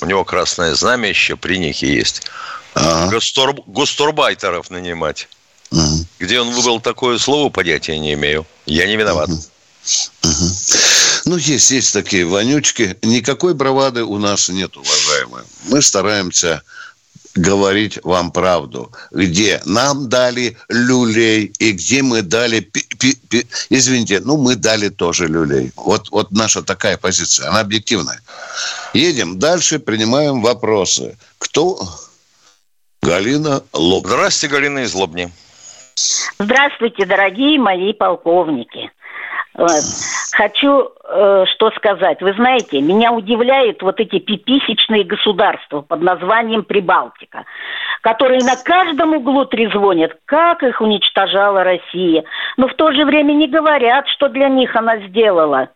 у 0.01 0.07
него 0.07 0.25
красное 0.25 0.75
знамя 0.75 1.09
еще 1.09 1.37
при 1.37 1.57
нике 1.57 1.93
есть, 1.93 2.23
ага. 2.75 3.11
гостур, 3.11 3.55
гостурбайтеров 3.67 4.71
нанимать. 4.71 5.29
Угу. 5.71 6.07
Где 6.19 6.41
он 6.41 6.51
выбрал 6.51 6.81
такое 6.81 7.19
слово, 7.19 7.49
понятия 7.51 7.99
не 7.99 8.13
имею. 8.15 8.47
Я 8.67 8.87
не 8.87 8.97
виноват. 8.97 9.29
Угу. 9.29 9.37
Угу. 9.37 10.49
Ну, 11.27 11.37
есть, 11.37 11.71
есть 11.71 11.93
такие 11.93 12.25
вонючки. 12.25 12.97
Никакой 13.03 13.55
бравады 13.55 14.05
у 14.05 14.19
нас 14.19 14.49
нет, 14.49 14.77
уважаемые. 14.77 15.45
Мы 15.69 15.81
стараемся 15.81 16.63
говорить 17.35 17.99
вам 18.05 18.31
правду. 18.31 18.93
Где 19.11 19.61
нам 19.65 20.09
дали 20.09 20.57
люлей 20.69 21.53
и 21.59 21.73
где 21.73 22.03
мы 22.03 22.23
дали... 22.23 22.61
Пи, 22.61 22.83
пи, 22.99 23.17
пи, 23.29 23.47
извините, 23.71 24.21
ну, 24.21 24.37
мы 24.37 24.57
дали 24.57 24.89
тоже 24.89 25.27
люлей. 25.27 25.73
Вот, 25.77 26.11
вот 26.11 26.31
наша 26.31 26.63
такая 26.63 26.97
позиция, 26.97 27.49
она 27.49 27.61
объективная. 27.61 28.21
Едем 28.93 29.39
дальше, 29.39 29.79
принимаем 29.79 30.43
вопросы. 30.43 31.17
Кто? 31.39 31.89
Галина 33.03 33.63
Лоб. 33.73 34.07
Здравствуйте, 34.07 34.55
Галина 34.55 34.79
из 34.81 34.95
Лобни. 34.95 35.31
Здравствуйте, 36.39 37.05
дорогие 37.05 37.59
мои 37.59 37.93
полковники. 37.93 38.91
Хочу 39.57 40.91
э, 41.05 41.45
что 41.55 41.71
сказать. 41.77 42.21
Вы 42.21 42.33
знаете, 42.35 42.81
меня 42.81 43.13
удивляют 43.13 43.83
вот 43.83 44.01
эти 44.01 44.19
пиписечные 44.19 45.05
государства 45.05 45.81
под 45.81 46.03
названием 46.03 46.65
Прибалтика, 46.65 47.45
которые 48.01 48.43
на 48.43 48.57
каждом 48.57 49.15
углу 49.15 49.45
трезвонят, 49.45 50.17
как 50.25 50.65
их 50.65 50.81
уничтожала 50.81 51.63
Россия, 51.63 52.25
но 52.57 52.67
в 52.67 52.75
то 52.75 52.91
же 52.91 53.05
время 53.05 53.33
не 53.33 53.47
говорят, 53.47 54.09
что 54.09 54.29
для 54.29 54.49
них 54.49 54.75
она 54.75 54.97
сделала. 55.07 55.69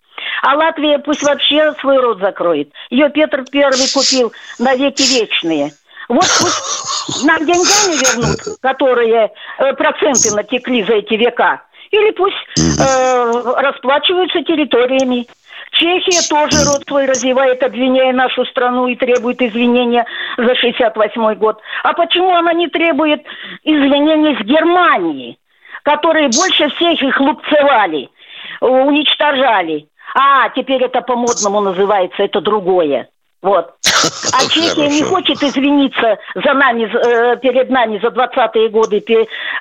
А 0.42 0.56
Латвия 0.56 0.98
пусть 0.98 1.22
вообще 1.22 1.72
свой 1.74 1.98
рот 1.98 2.18
закроет. 2.18 2.72
Ее 2.90 3.10
Петр 3.10 3.44
Первый 3.44 3.92
купил 3.94 4.32
на 4.58 4.74
веки 4.74 5.02
вечные. 5.02 5.70
Вот 6.08 6.24
пусть 6.40 7.24
нам 7.24 7.38
деньгами 7.46 7.94
вернут, 7.94 8.58
которые 8.60 9.30
э, 9.58 9.72
проценты 9.74 10.34
натекли 10.34 10.82
за 10.82 10.94
эти 10.94 11.14
века– 11.14 11.62
или 11.90 12.10
пусть 12.12 12.36
э, 12.56 13.60
расплачиваются 13.60 14.42
территориями. 14.42 15.26
Чехия 15.72 16.26
тоже 16.28 16.64
рот 16.64 16.84
свой 16.86 17.06
развивает, 17.06 17.62
обвиняя 17.62 18.12
нашу 18.12 18.44
страну 18.46 18.86
и 18.86 18.96
требует 18.96 19.42
извинения 19.42 20.06
за 20.36 20.54
68 20.54 21.34
год. 21.34 21.60
А 21.82 21.92
почему 21.92 22.34
она 22.34 22.52
не 22.52 22.68
требует 22.68 23.24
извинений 23.62 24.36
с 24.36 24.44
Германии, 24.44 25.38
которые 25.82 26.28
больше 26.28 26.68
всех 26.74 27.02
их 27.02 27.20
лупцевали, 27.20 28.08
уничтожали? 28.60 29.88
А, 30.14 30.48
теперь 30.50 30.82
это 30.82 31.02
по-модному 31.02 31.60
называется, 31.60 32.22
это 32.22 32.40
другое. 32.40 33.08
Вот. 33.42 33.74
А 34.32 34.46
Чехия 34.48 34.88
не 34.88 35.02
хочет 35.02 35.42
извиниться 35.42 36.18
за 36.34 36.52
нами, 36.52 36.84
э, 36.84 37.36
перед 37.38 37.70
нами 37.70 37.98
за 37.98 38.08
20-е 38.08 38.68
годы, 38.68 39.02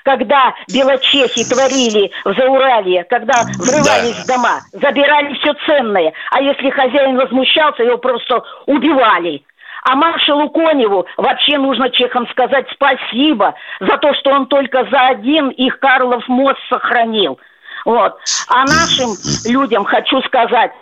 когда 0.03 0.53
белочехи 0.71 1.43
творили 1.45 2.11
в 2.23 2.33
Зауралье, 2.37 3.03
когда 3.05 3.43
взрывались 3.43 4.25
да. 4.25 4.35
дома, 4.35 4.59
забирали 4.73 5.33
все 5.35 5.53
ценное. 5.65 6.13
А 6.31 6.41
если 6.41 6.69
хозяин 6.69 7.17
возмущался, 7.17 7.83
его 7.83 7.97
просто 7.97 8.43
убивали. 8.67 9.43
А 9.83 9.95
маршалу 9.95 10.49
Коневу 10.49 11.07
вообще 11.15 11.57
нужно 11.57 11.89
чехам 11.89 12.27
сказать 12.29 12.67
спасибо 12.73 13.55
за 13.79 13.97
то, 13.97 14.13
что 14.15 14.31
он 14.31 14.47
только 14.47 14.85
за 14.91 15.07
один 15.07 15.49
их 15.49 15.79
Карлов 15.79 16.27
мост 16.27 16.59
сохранил. 16.69 17.39
Вот. 17.85 18.17
А 18.49 18.65
нашим 18.65 19.09
людям 19.45 19.85
хочу 19.85 20.21
сказать, 20.23 20.73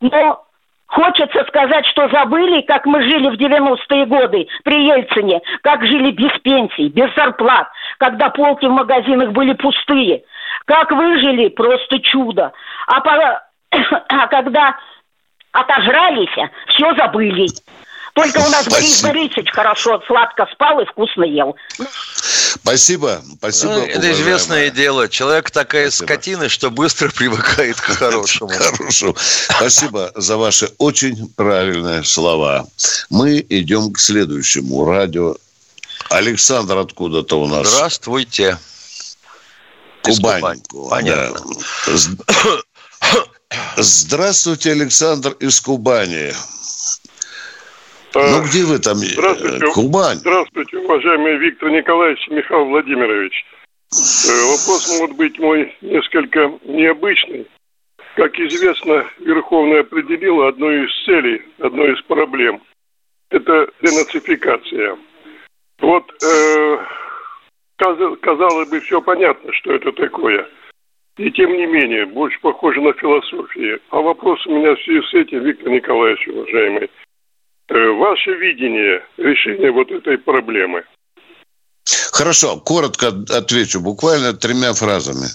ну, 0.00 0.38
Хочется 0.88 1.44
сказать, 1.48 1.84
что 1.86 2.08
забыли, 2.08 2.62
как 2.62 2.86
мы 2.86 3.02
жили 3.02 3.28
в 3.28 3.38
90-е 3.38 4.06
годы 4.06 4.48
при 4.64 4.86
Ельцине, 4.86 5.42
как 5.62 5.86
жили 5.86 6.12
без 6.12 6.32
пенсий, 6.40 6.88
без 6.88 7.14
зарплат, 7.14 7.68
когда 7.98 8.30
полки 8.30 8.64
в 8.64 8.70
магазинах 8.70 9.32
были 9.32 9.52
пустые. 9.52 10.24
Как 10.64 10.90
выжили, 10.90 11.48
просто 11.48 12.00
чудо. 12.00 12.52
А, 12.86 13.00
по... 13.02 13.42
а 14.08 14.26
когда 14.28 14.76
отожрались, 15.52 16.50
все 16.68 16.94
забыли. 16.94 17.48
Только 18.18 18.38
у 18.38 18.48
нас 18.48 18.62
Спасибо. 18.62 18.80
Борис 18.80 19.02
Борисович 19.02 19.50
хорошо, 19.52 20.02
сладко 20.08 20.44
спал 20.52 20.80
и 20.80 20.84
вкусно 20.86 21.22
ел. 21.22 21.54
Спасибо, 22.60 23.22
спасибо. 23.38 23.74
Ну, 23.74 23.82
это 23.84 24.10
известное 24.10 24.70
дело. 24.70 25.08
Человек 25.08 25.52
такая 25.52 25.88
спасибо. 25.90 26.06
скотина, 26.06 26.48
что 26.48 26.70
быстро 26.72 27.10
привыкает 27.14 27.80
к 27.80 27.84
хорошему. 27.84 28.50
Хорошо. 28.50 29.14
Спасибо 29.16 30.10
за 30.16 30.36
ваши 30.36 30.68
очень 30.78 31.28
правильные 31.36 32.02
слова. 32.02 32.66
Мы 33.08 33.38
идем 33.48 33.92
к 33.92 34.00
следующему 34.00 34.84
радио. 34.84 35.36
Александр 36.10 36.78
откуда-то 36.78 37.40
у 37.40 37.46
нас. 37.46 37.68
Здравствуйте. 37.68 38.58
Кубань. 40.02 40.60
Кубань. 40.68 40.90
Понятно. 40.90 41.40
Да. 41.86 43.52
Здравствуйте, 43.76 44.72
Александр 44.72 45.36
из 45.38 45.60
Кубани. 45.60 46.32
Ну, 48.18 48.42
где 48.42 48.64
вы 48.64 48.78
там? 48.78 48.96
Э, 48.98 49.06
здравствуйте. 49.06 49.66
Кубань. 49.72 50.16
Здравствуйте, 50.16 50.78
уважаемый 50.78 51.38
Виктор 51.38 51.70
Николаевич 51.70 52.26
Михаил 52.28 52.64
Владимирович. 52.64 53.44
Э, 53.92 54.30
вопрос 54.50 54.98
может 54.98 55.16
быть 55.16 55.38
мой 55.38 55.76
несколько 55.80 56.52
необычный. 56.64 57.46
Как 58.16 58.34
известно, 58.40 59.06
Верховная 59.20 59.80
определила 59.80 60.48
одну 60.48 60.68
из 60.70 60.90
целей, 61.04 61.42
одну 61.60 61.86
из 61.86 62.02
проблем. 62.02 62.60
Это 63.30 63.68
денацификация. 63.82 64.98
Вот, 65.78 66.10
э, 66.24 66.78
казалось 67.76 68.68
бы, 68.68 68.80
все 68.80 69.00
понятно, 69.00 69.52
что 69.52 69.74
это 69.74 69.92
такое. 69.92 70.48
И 71.18 71.30
тем 71.30 71.52
не 71.52 71.66
менее, 71.66 72.06
больше 72.06 72.38
похоже 72.40 72.80
на 72.80 72.92
философию. 72.94 73.80
А 73.90 74.00
вопрос 74.00 74.44
у 74.46 74.50
меня 74.56 74.74
в 74.74 74.82
связи 74.82 75.02
с 75.06 75.14
этим, 75.14 75.44
Виктор 75.44 75.70
Николаевич, 75.70 76.26
уважаемый. 76.26 76.90
Э, 77.68 77.90
ваше 77.90 78.30
видение 78.30 79.02
решения 79.18 79.70
вот 79.70 79.90
этой 79.90 80.16
проблемы? 80.16 80.84
Хорошо, 82.12 82.56
коротко 82.56 83.08
отвечу, 83.28 83.80
буквально 83.80 84.32
тремя 84.32 84.72
фразами. 84.72 85.28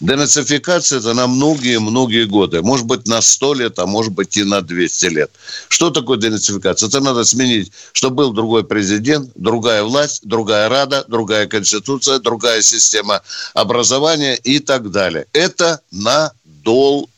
Денацификация– 0.00 0.98
это 1.00 1.14
на 1.14 1.26
многие-многие 1.26 2.24
годы. 2.24 2.62
Может 2.62 2.86
быть, 2.86 3.08
на 3.08 3.20
100 3.20 3.54
лет, 3.54 3.78
а 3.78 3.86
может 3.86 4.12
быть 4.12 4.36
и 4.36 4.44
на 4.44 4.60
200 4.60 5.06
лет. 5.06 5.30
Что 5.68 5.90
такое 5.90 6.18
денацификация? 6.18 6.88
Это 6.88 7.00
надо 7.00 7.24
сменить, 7.24 7.72
чтобы 7.92 8.16
был 8.16 8.32
другой 8.32 8.64
президент, 8.64 9.30
другая 9.34 9.82
власть, 9.82 10.20
другая 10.24 10.68
рада, 10.68 11.04
другая 11.08 11.46
конституция, 11.46 12.18
другая 12.20 12.62
система 12.62 13.22
образования 13.54 14.36
и 14.36 14.60
так 14.60 14.90
далее. 14.90 15.26
Это 15.32 15.80
надолго. 15.90 17.08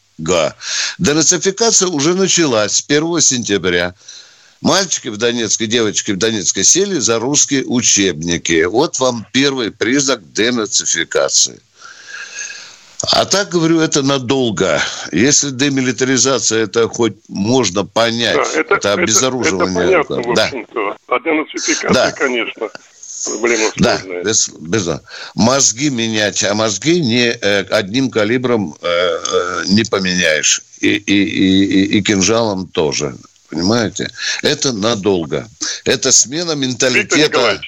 Денацификация 0.98 1.88
уже 1.88 2.14
началась 2.14 2.76
с 2.76 2.84
1 2.88 3.20
сентября 3.20 3.94
Мальчики 4.60 5.08
в 5.08 5.16
Донецке, 5.16 5.66
девочки 5.66 6.12
в 6.12 6.18
Донецке 6.18 6.64
сели 6.64 6.98
за 6.98 7.18
русские 7.18 7.64
учебники. 7.64 8.64
Вот 8.64 8.98
вам 8.98 9.26
первый 9.32 9.70
признак 9.70 10.32
денацификации. 10.32 11.60
А 13.12 13.24
так, 13.24 13.48
говорю, 13.48 13.80
это 13.80 14.02
надолго. 14.02 14.78
Если 15.10 15.50
демилитаризация, 15.50 16.64
это 16.64 16.86
хоть 16.88 17.14
можно 17.28 17.86
понять. 17.86 18.36
Да, 18.36 18.60
это, 18.60 18.74
это 18.74 18.92
обезоруживание. 18.92 20.00
Это, 20.00 20.04
понятно, 20.04 20.34
да. 20.34 20.42
в 20.42 20.46
общем-то. 20.48 20.96
А 21.06 21.20
денацификация, 21.20 21.90
да. 21.90 22.12
конечно, 22.12 22.68
проблема 23.24 23.70
сложная. 23.70 24.02
Да, 24.02 24.22
без, 24.22 24.48
без, 24.50 24.88
мозги 25.34 25.88
менять, 25.88 26.44
а 26.44 26.52
мозги 26.52 27.00
не 27.00 27.30
э, 27.30 27.62
одним 27.70 28.10
калибром 28.10 28.76
э, 28.82 28.86
э, 28.86 29.62
не 29.68 29.84
поменяешь. 29.84 30.60
И, 30.80 30.90
и, 30.90 31.24
и, 31.24 31.98
и 31.98 32.02
кинжалом 32.02 32.66
тоже. 32.68 33.14
Понимаете? 33.50 34.08
Это 34.42 34.72
надолго. 34.72 35.46
Это 35.84 36.12
смена 36.12 36.54
менталитета 36.54 37.60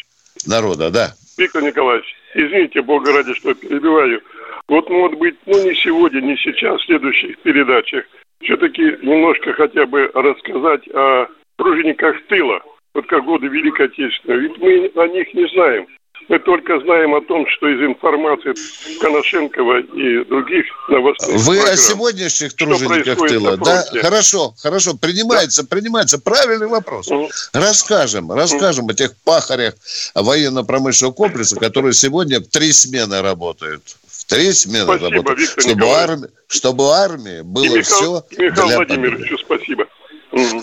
народа, 0.46 0.90
да. 0.90 1.14
Виктор 1.36 1.62
Николаевич, 1.62 2.06
извините, 2.34 2.82
Бога 2.82 3.12
ради, 3.12 3.34
что 3.34 3.54
перебиваю. 3.54 4.22
Вот, 4.68 4.88
может 4.88 5.18
быть, 5.18 5.34
ну 5.46 5.62
не 5.62 5.74
сегодня, 5.74 6.20
не 6.20 6.36
сейчас, 6.36 6.80
в 6.80 6.86
следующих 6.86 7.38
передачах, 7.40 8.04
все-таки 8.42 8.82
немножко 9.02 9.52
хотя 9.54 9.86
бы 9.86 10.10
рассказать 10.14 10.88
о 10.94 11.26
тружениках 11.56 12.16
тыла, 12.28 12.60
вот 12.94 13.06
как 13.06 13.24
годы 13.24 13.48
Великой 13.48 13.86
Отечественной. 13.86 14.40
Ведь 14.40 14.58
мы 14.58 15.02
о 15.02 15.08
них 15.08 15.34
не 15.34 15.48
знаем. 15.48 15.86
Мы 16.28 16.38
только 16.38 16.80
знаем 16.80 17.14
о 17.14 17.20
том, 17.20 17.46
что 17.48 17.68
из 17.68 17.80
информации 17.80 18.54
Коношенкова 19.00 19.80
и 19.80 20.24
других 20.24 20.64
новостных 20.88 21.40
Вы 21.40 21.56
программ, 21.56 21.74
о 21.74 21.76
сегодняшних 21.76 22.54
тружениках 22.54 23.18
тыла, 23.28 23.56
да? 23.56 23.84
Хорошо, 24.00 24.54
хорошо, 24.58 24.94
принимается, 24.94 25.62
да. 25.62 25.68
принимается. 25.68 26.18
Правильный 26.18 26.68
вопрос. 26.68 27.08
Угу. 27.08 27.28
Расскажем, 27.52 28.32
расскажем 28.32 28.84
угу. 28.84 28.92
о 28.92 28.94
тех 28.94 29.14
пахарях 29.24 29.74
военно-промышленного 30.14 31.12
комплекса, 31.14 31.56
которые 31.56 31.92
сегодня 31.92 32.40
в 32.40 32.46
три 32.46 32.72
смены 32.72 33.20
работают. 33.20 33.82
В 34.06 34.24
три 34.24 34.52
смены 34.52 34.84
спасибо, 34.84 35.10
работают. 35.10 35.40
Виктор 35.40 35.62
чтобы, 35.62 35.86
армия, 35.86 36.28
чтобы 36.46 36.84
армии 36.94 37.40
было 37.42 37.64
и 37.64 37.68
Михаил, 37.68 37.82
все 37.82 38.24
Михаил 38.38 38.66
для 38.68 38.76
Владимирович, 38.76 39.28
победы. 39.28 39.44
спасибо. 39.44 39.81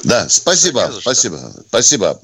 Да, 0.03 0.27
спасибо, 0.29 0.91
спасибо, 0.99 1.53
спасибо. 1.67 2.19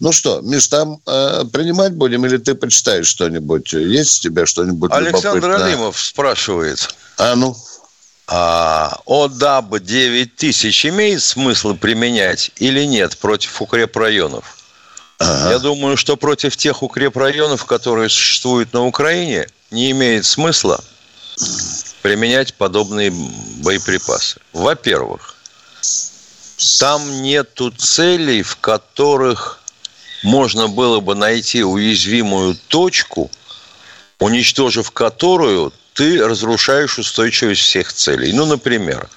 Ну 0.00 0.10
что, 0.10 0.40
Миш, 0.40 0.66
там 0.66 1.00
э, 1.06 1.44
принимать 1.52 1.94
будем 1.94 2.26
или 2.26 2.38
ты 2.38 2.54
почитаешь 2.54 3.06
что-нибудь? 3.06 3.72
Есть 3.72 4.18
у 4.18 4.28
тебя 4.28 4.46
что-нибудь 4.46 4.90
Александр 4.92 5.36
любопытное? 5.36 5.66
Алимов 5.66 6.00
спрашивает. 6.00 6.94
А 7.18 7.36
ну? 7.36 7.56
А, 8.26 8.98
ОДАБ 9.06 9.80
9000 9.80 10.86
имеет 10.86 11.22
смысл 11.22 11.74
применять 11.74 12.50
или 12.56 12.84
нет 12.84 13.16
против 13.18 13.62
укрепрайонов? 13.62 14.56
Ага. 15.18 15.50
Я 15.50 15.58
думаю, 15.60 15.96
что 15.96 16.16
против 16.16 16.56
тех 16.56 16.82
укрепрайонов, 16.82 17.64
которые 17.64 18.08
существуют 18.08 18.72
на 18.72 18.84
Украине, 18.86 19.46
не 19.70 19.92
имеет 19.92 20.24
смысла 20.24 20.82
применять 22.02 22.54
подобные 22.54 23.12
боеприпасы. 23.62 24.40
Во-первых, 24.52 25.31
там 26.78 27.22
нету 27.22 27.70
целей, 27.70 28.42
в 28.42 28.56
которых 28.56 29.60
можно 30.22 30.68
было 30.68 31.00
бы 31.00 31.14
найти 31.14 31.64
уязвимую 31.64 32.56
точку, 32.68 33.30
уничтожив 34.18 34.90
которую 34.90 35.72
ты 35.94 36.24
разрушаешь 36.24 36.98
устойчивость 36.98 37.62
всех 37.62 37.92
целей. 37.92 38.32
Ну, 38.32 38.46
например, 38.46 39.08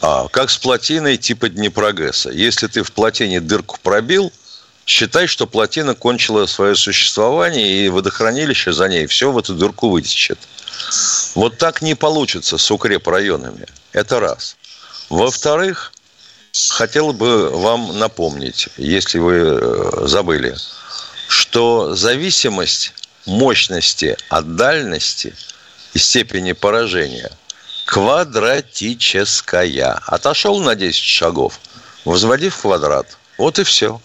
а, 0.00 0.28
как 0.28 0.50
с 0.50 0.58
плотиной 0.58 1.16
типа 1.16 1.48
Днепрогресса. 1.48 2.30
Если 2.30 2.66
ты 2.66 2.82
в 2.82 2.92
плотине 2.92 3.40
дырку 3.40 3.78
пробил, 3.82 4.30
считай, 4.84 5.26
что 5.26 5.46
плотина 5.46 5.94
кончила 5.94 6.46
свое 6.46 6.76
существование, 6.76 7.84
и 7.84 7.88
водохранилище 7.88 8.72
за 8.72 8.88
ней 8.88 9.06
все 9.06 9.32
в 9.32 9.38
эту 9.38 9.54
дырку 9.54 9.88
вытечет. 9.88 10.38
Вот 11.34 11.58
так 11.58 11.82
не 11.82 11.94
получится 11.94 12.58
с 12.58 12.70
укрепрайонами. 12.70 13.66
Это 13.92 14.20
раз. 14.20 14.56
Во-вторых, 15.08 15.92
хотел 16.70 17.12
бы 17.12 17.50
вам 17.50 17.98
напомнить, 17.98 18.68
если 18.76 19.18
вы 19.18 19.34
э, 19.34 20.06
забыли, 20.06 20.56
что 21.28 21.94
зависимость 21.94 22.92
мощности 23.26 24.16
от 24.28 24.56
дальности 24.56 25.34
степени 25.94 26.52
поражения 26.52 27.30
квадратическая. 27.86 29.98
Отошел 30.06 30.60
на 30.60 30.74
10 30.74 31.02
шагов, 31.02 31.58
возводи 32.04 32.50
в 32.50 32.60
квадрат. 32.60 33.16
Вот 33.38 33.58
и 33.58 33.64
все. 33.64 33.98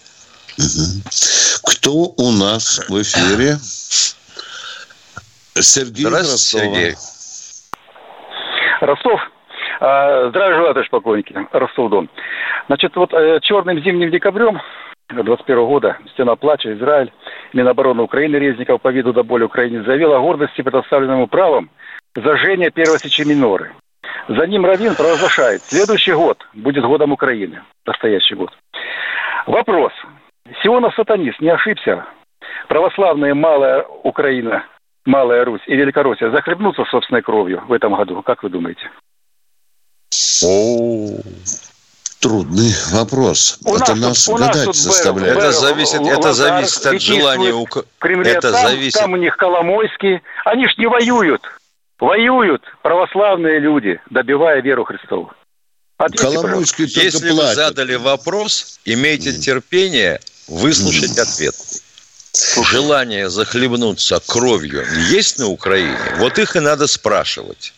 Кто 1.64 1.92
у 1.92 2.30
нас 2.30 2.80
в 2.88 3.02
эфире? 3.02 3.58
Сергей 5.60 6.06
Здравствуйте, 6.06 6.38
Сергей. 6.38 6.96
Ростов. 8.80 9.20
А, 9.84 10.28
здравия 10.28 10.54
желаю, 10.54 10.74
товарищ 10.74 10.90
полковники. 10.90 11.34
Ростов-Дон. 11.50 12.08
Значит, 12.68 12.94
вот 12.94 13.12
э, 13.12 13.40
черным 13.42 13.80
зимним 13.80 14.12
декабрем 14.12 14.60
21 15.08 15.66
года 15.66 15.98
«Стена 16.12 16.36
плача», 16.36 16.72
Израиль, 16.72 17.12
Минобороны 17.52 18.00
Украины 18.04 18.36
Резников 18.36 18.80
по 18.80 18.92
виду 18.92 19.12
до 19.12 19.24
боли 19.24 19.42
Украине 19.42 19.82
заявил 19.82 20.12
о 20.12 20.20
гордости, 20.20 20.62
предоставленному 20.62 21.26
правом 21.26 21.68
зажжения 22.14 22.70
первой 22.70 23.00
сечи 23.00 23.22
миноры. 23.22 23.72
За 24.28 24.46
ним 24.46 24.64
Равин 24.64 24.94
провозглашает, 24.94 25.62
следующий 25.62 26.12
год 26.12 26.38
будет 26.54 26.84
годом 26.84 27.10
Украины, 27.10 27.62
настоящий 27.84 28.36
год. 28.36 28.56
Вопрос. 29.46 29.92
Сионов 30.62 30.94
сатанист 30.94 31.40
не 31.40 31.48
ошибся? 31.48 32.06
Православная 32.68 33.34
Малая 33.34 33.82
Украина, 34.04 34.64
Малая 35.06 35.44
Русь 35.44 35.66
и 35.66 35.74
Великороссия 35.74 36.30
захлебнутся 36.30 36.84
собственной 36.84 37.22
кровью 37.22 37.64
в 37.66 37.72
этом 37.72 37.96
году? 37.96 38.22
Как 38.22 38.44
вы 38.44 38.48
думаете? 38.48 38.88
О, 40.44 41.20
трудный 42.20 42.74
вопрос. 42.90 43.58
У 43.64 43.76
это 43.76 43.94
нас, 43.94 44.28
нас 44.28 44.40
гадать 44.40 44.74
заставляет. 44.74 45.36
Это 45.38 45.52
зависит, 45.52 46.00
это 46.00 46.32
зависит 46.32 46.86
от 46.86 47.00
желания. 47.00 47.52
У... 47.52 47.66
Кремле, 47.98 48.32
это 48.32 48.52
там, 48.52 48.68
зависит. 48.68 49.00
Там 49.00 49.12
у 49.12 49.16
них 49.16 49.36
Коломойский. 49.36 50.20
Они 50.44 50.68
ж 50.68 50.74
не 50.78 50.86
воюют. 50.86 51.42
Воюют 51.98 52.62
православные 52.82 53.60
люди, 53.60 54.00
добивая 54.10 54.60
веру 54.60 54.84
Христову. 54.84 55.32
Коломойский 55.96 56.86
Если 56.86 57.30
платит. 57.30 57.48
вы 57.48 57.54
задали 57.54 57.94
вопрос, 57.94 58.80
имейте 58.84 59.32
терпение 59.32 60.20
выслушать 60.48 61.16
ответ. 61.18 61.54
Желание 62.64 63.30
захлебнуться 63.30 64.20
кровью 64.26 64.84
есть 65.10 65.38
на 65.38 65.46
Украине? 65.48 65.96
Вот 66.16 66.38
их 66.38 66.56
и 66.56 66.60
надо 66.60 66.86
спрашивать. 66.86 67.72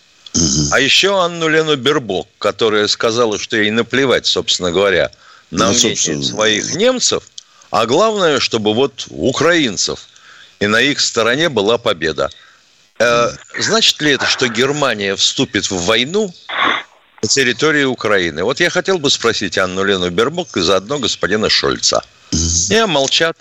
А 0.73 0.81
еще 0.81 1.23
Анну 1.23 1.49
Лену 1.49 1.77
Бербок, 1.77 2.27
которая 2.39 2.89
сказала, 2.89 3.39
что 3.39 3.57
ей 3.57 3.71
наплевать, 3.71 4.27
собственно 4.27 4.73
говоря, 4.73 5.11
на 5.51 5.69
ну, 5.69 5.73
мнение 5.73 6.23
своих 6.23 6.75
немцев, 6.75 7.25
а 7.71 7.87
главное, 7.87 8.41
чтобы 8.41 8.75
вот 8.75 9.07
украинцев 9.11 10.01
и 10.61 10.67
на 10.67 10.81
их 10.81 11.01
стороне 11.01 11.49
была 11.49 11.79
победа. 11.79 12.31
Э, 12.99 13.29
значит 13.59 14.01
ли 14.01 14.13
это, 14.13 14.27
что 14.27 14.49
Германия 14.49 15.15
вступит 15.15 15.71
в 15.71 15.85
войну 15.87 16.33
на 17.23 17.29
территории 17.29 17.85
Украины? 17.85 18.43
Вот 18.45 18.61
я 18.61 18.71
хотел 18.71 18.99
бы 18.99 19.11
спросить 19.11 19.59
Анну 19.59 19.85
Лену 19.85 20.11
Бербок 20.11 20.57
и 20.57 20.61
заодно 20.61 20.99
господина 20.99 21.49
Шольца. 21.49 22.03
Не, 22.71 22.87
молчат. 22.87 23.37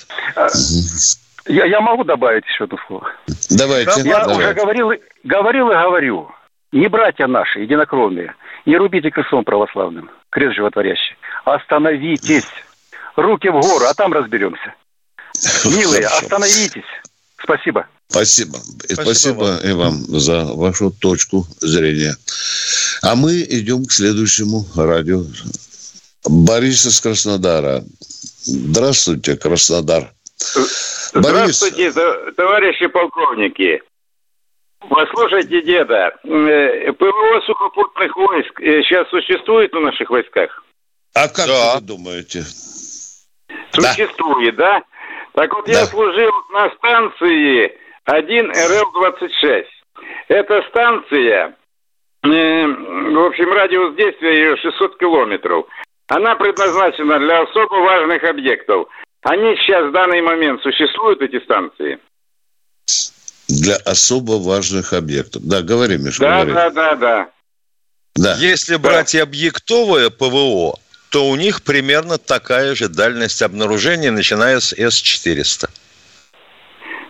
Я, 1.46 1.66
я 1.66 1.82
могу 1.82 2.04
добавить 2.04 2.46
еще 2.46 2.66
одно 2.66 2.78
слово? 2.88 3.10
Давайте. 3.50 4.02
Я 4.02 4.26
давайте. 4.26 4.44
уже 4.44 4.54
говорил, 4.54 4.92
говорил 5.24 5.72
и 5.72 5.74
говорю 5.74 6.32
не 6.74 6.88
братья 6.88 7.28
наши, 7.28 7.60
единокровные, 7.60 8.36
не 8.66 8.76
рубите 8.76 9.10
крестом 9.12 9.46
православным, 9.46 10.10
крест 10.30 10.56
животворящий. 10.56 11.16
Остановитесь. 11.46 12.48
Руки 13.16 13.48
в 13.48 13.60
гору, 13.60 13.86
а 13.86 13.94
там 13.94 14.12
разберемся. 14.12 14.74
Милые, 15.66 16.08
остановитесь. 16.08 16.84
Спасибо. 17.42 17.86
Спасибо. 18.08 18.58
Спасибо, 18.58 19.04
Спасибо 19.04 19.44
вам. 19.44 19.60
и 19.64 19.72
вам 19.74 19.94
за 20.20 20.46
вашу 20.46 20.92
точку 20.92 21.46
зрения. 21.60 22.16
А 23.04 23.16
мы 23.16 23.42
идем 23.42 23.86
к 23.86 23.92
следующему 23.92 24.66
радио. 24.76 25.24
Борис 26.28 26.86
из 26.86 27.00
Краснодара. 27.02 27.84
Здравствуйте, 28.46 29.36
Краснодар. 29.36 30.12
Здравствуйте, 31.14 31.92
Борис. 31.92 32.36
товарищи 32.36 32.88
полковники. 32.88 33.82
Послушайте, 34.90 35.62
деда, 35.62 36.12
э, 36.24 36.92
ПВО 36.94 37.42
сухопутных 37.46 38.16
войск 38.16 38.60
сейчас 38.60 39.08
э, 39.08 39.10
существует 39.12 39.72
в 39.72 39.80
наших 39.80 40.10
войсках? 40.10 40.64
А 41.16 41.28
как 41.28 41.48
да. 41.48 41.76
вы 41.76 41.82
думаете? 41.82 42.42
Существует, 43.72 44.56
да? 44.56 44.80
да? 44.80 44.84
Так 45.34 45.54
вот, 45.54 45.66
да. 45.66 45.72
я 45.72 45.86
служил 45.86 46.32
на 46.52 46.70
станции 46.72 47.78
1 48.06 48.52
РЛ-26. 48.52 49.66
Эта 50.28 50.62
станция, 50.70 51.56
э, 52.24 52.28
в 52.28 53.26
общем, 53.26 53.54
радиус 53.54 53.96
действия 53.96 54.36
ее 54.36 54.58
600 54.58 54.98
километров. 54.98 55.66
Она 56.10 56.36
предназначена 56.36 57.20
для 57.20 57.42
особо 57.42 57.76
важных 57.76 58.24
объектов. 58.24 58.88
Они 59.22 59.56
сейчас 59.58 59.86
в 59.86 59.92
данный 59.92 60.22
момент 60.22 60.62
существуют, 60.62 61.22
эти 61.22 61.42
станции? 61.44 62.00
Для 63.62 63.76
особо 63.76 64.34
важных 64.34 64.94
объектов. 64.94 65.44
Да, 65.46 65.62
говори, 65.62 65.98
Миша, 65.98 66.22
да, 66.22 66.44
говори. 66.44 66.54
Да, 66.54 66.70
да, 66.70 66.96
да. 66.96 67.30
Да. 68.16 68.36
Если 68.36 68.76
брать 68.76 69.14
да. 69.14 69.24
объектовое 69.24 70.10
ПВО, 70.10 70.80
то 71.10 71.28
у 71.28 71.36
них 71.36 71.64
примерно 71.64 72.18
такая 72.18 72.76
же 72.76 72.90
дальность 72.90 73.42
обнаружения, 73.42 74.12
начиная 74.12 74.60
с 74.60 74.74
С-400. 74.74 75.70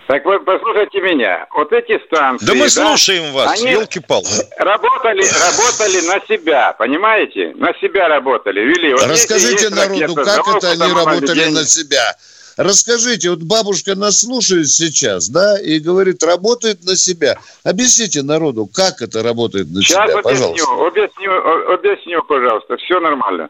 Так 0.08 0.25
вот, 0.25 0.43
послушайте 0.43 0.99
меня. 0.99 1.47
Вот 1.56 1.71
эти 1.71 1.97
станции... 2.06 2.45
Да 2.45 2.53
мы 2.53 2.69
слушаем 2.69 3.32
вас, 3.32 3.62
елки-палки. 3.62 4.45
Работали, 4.58 5.23
работали 5.23 6.01
на 6.06 6.19
себя, 6.27 6.73
понимаете? 6.73 7.53
На 7.56 7.73
себя 7.79 8.10
работали, 8.10 8.60
вели. 8.60 8.93
Вот 8.93 9.08
Расскажите 9.08 9.69
народу, 9.69 10.15
как 10.15 10.47
это 10.58 10.71
они 10.71 10.93
работали 10.93 11.45
на 11.45 11.63
себя? 11.63 12.15
Расскажите, 12.58 13.30
вот 13.30 13.39
бабушка 13.44 13.96
нас 13.96 14.22
слушает 14.22 14.68
сейчас, 14.68 15.30
да, 15.30 15.60
и 15.60 15.80
говорит, 15.80 16.24
работает 16.24 16.84
на 16.84 16.96
себя. 16.96 17.36
Объясните 17.63 18.22
народу, 18.22 18.68
как 18.74 19.02
это 19.02 19.24
работает 19.24 19.68
на 19.72 19.82
сейчас 19.82 20.10
себя, 20.10 20.20
объясню, 20.20 20.24
пожалуйста. 20.24 20.88
Объясню, 20.88 21.74
объясню, 21.74 22.24
пожалуйста, 22.24 22.78
все 22.78 23.00
нормально. 23.00 23.50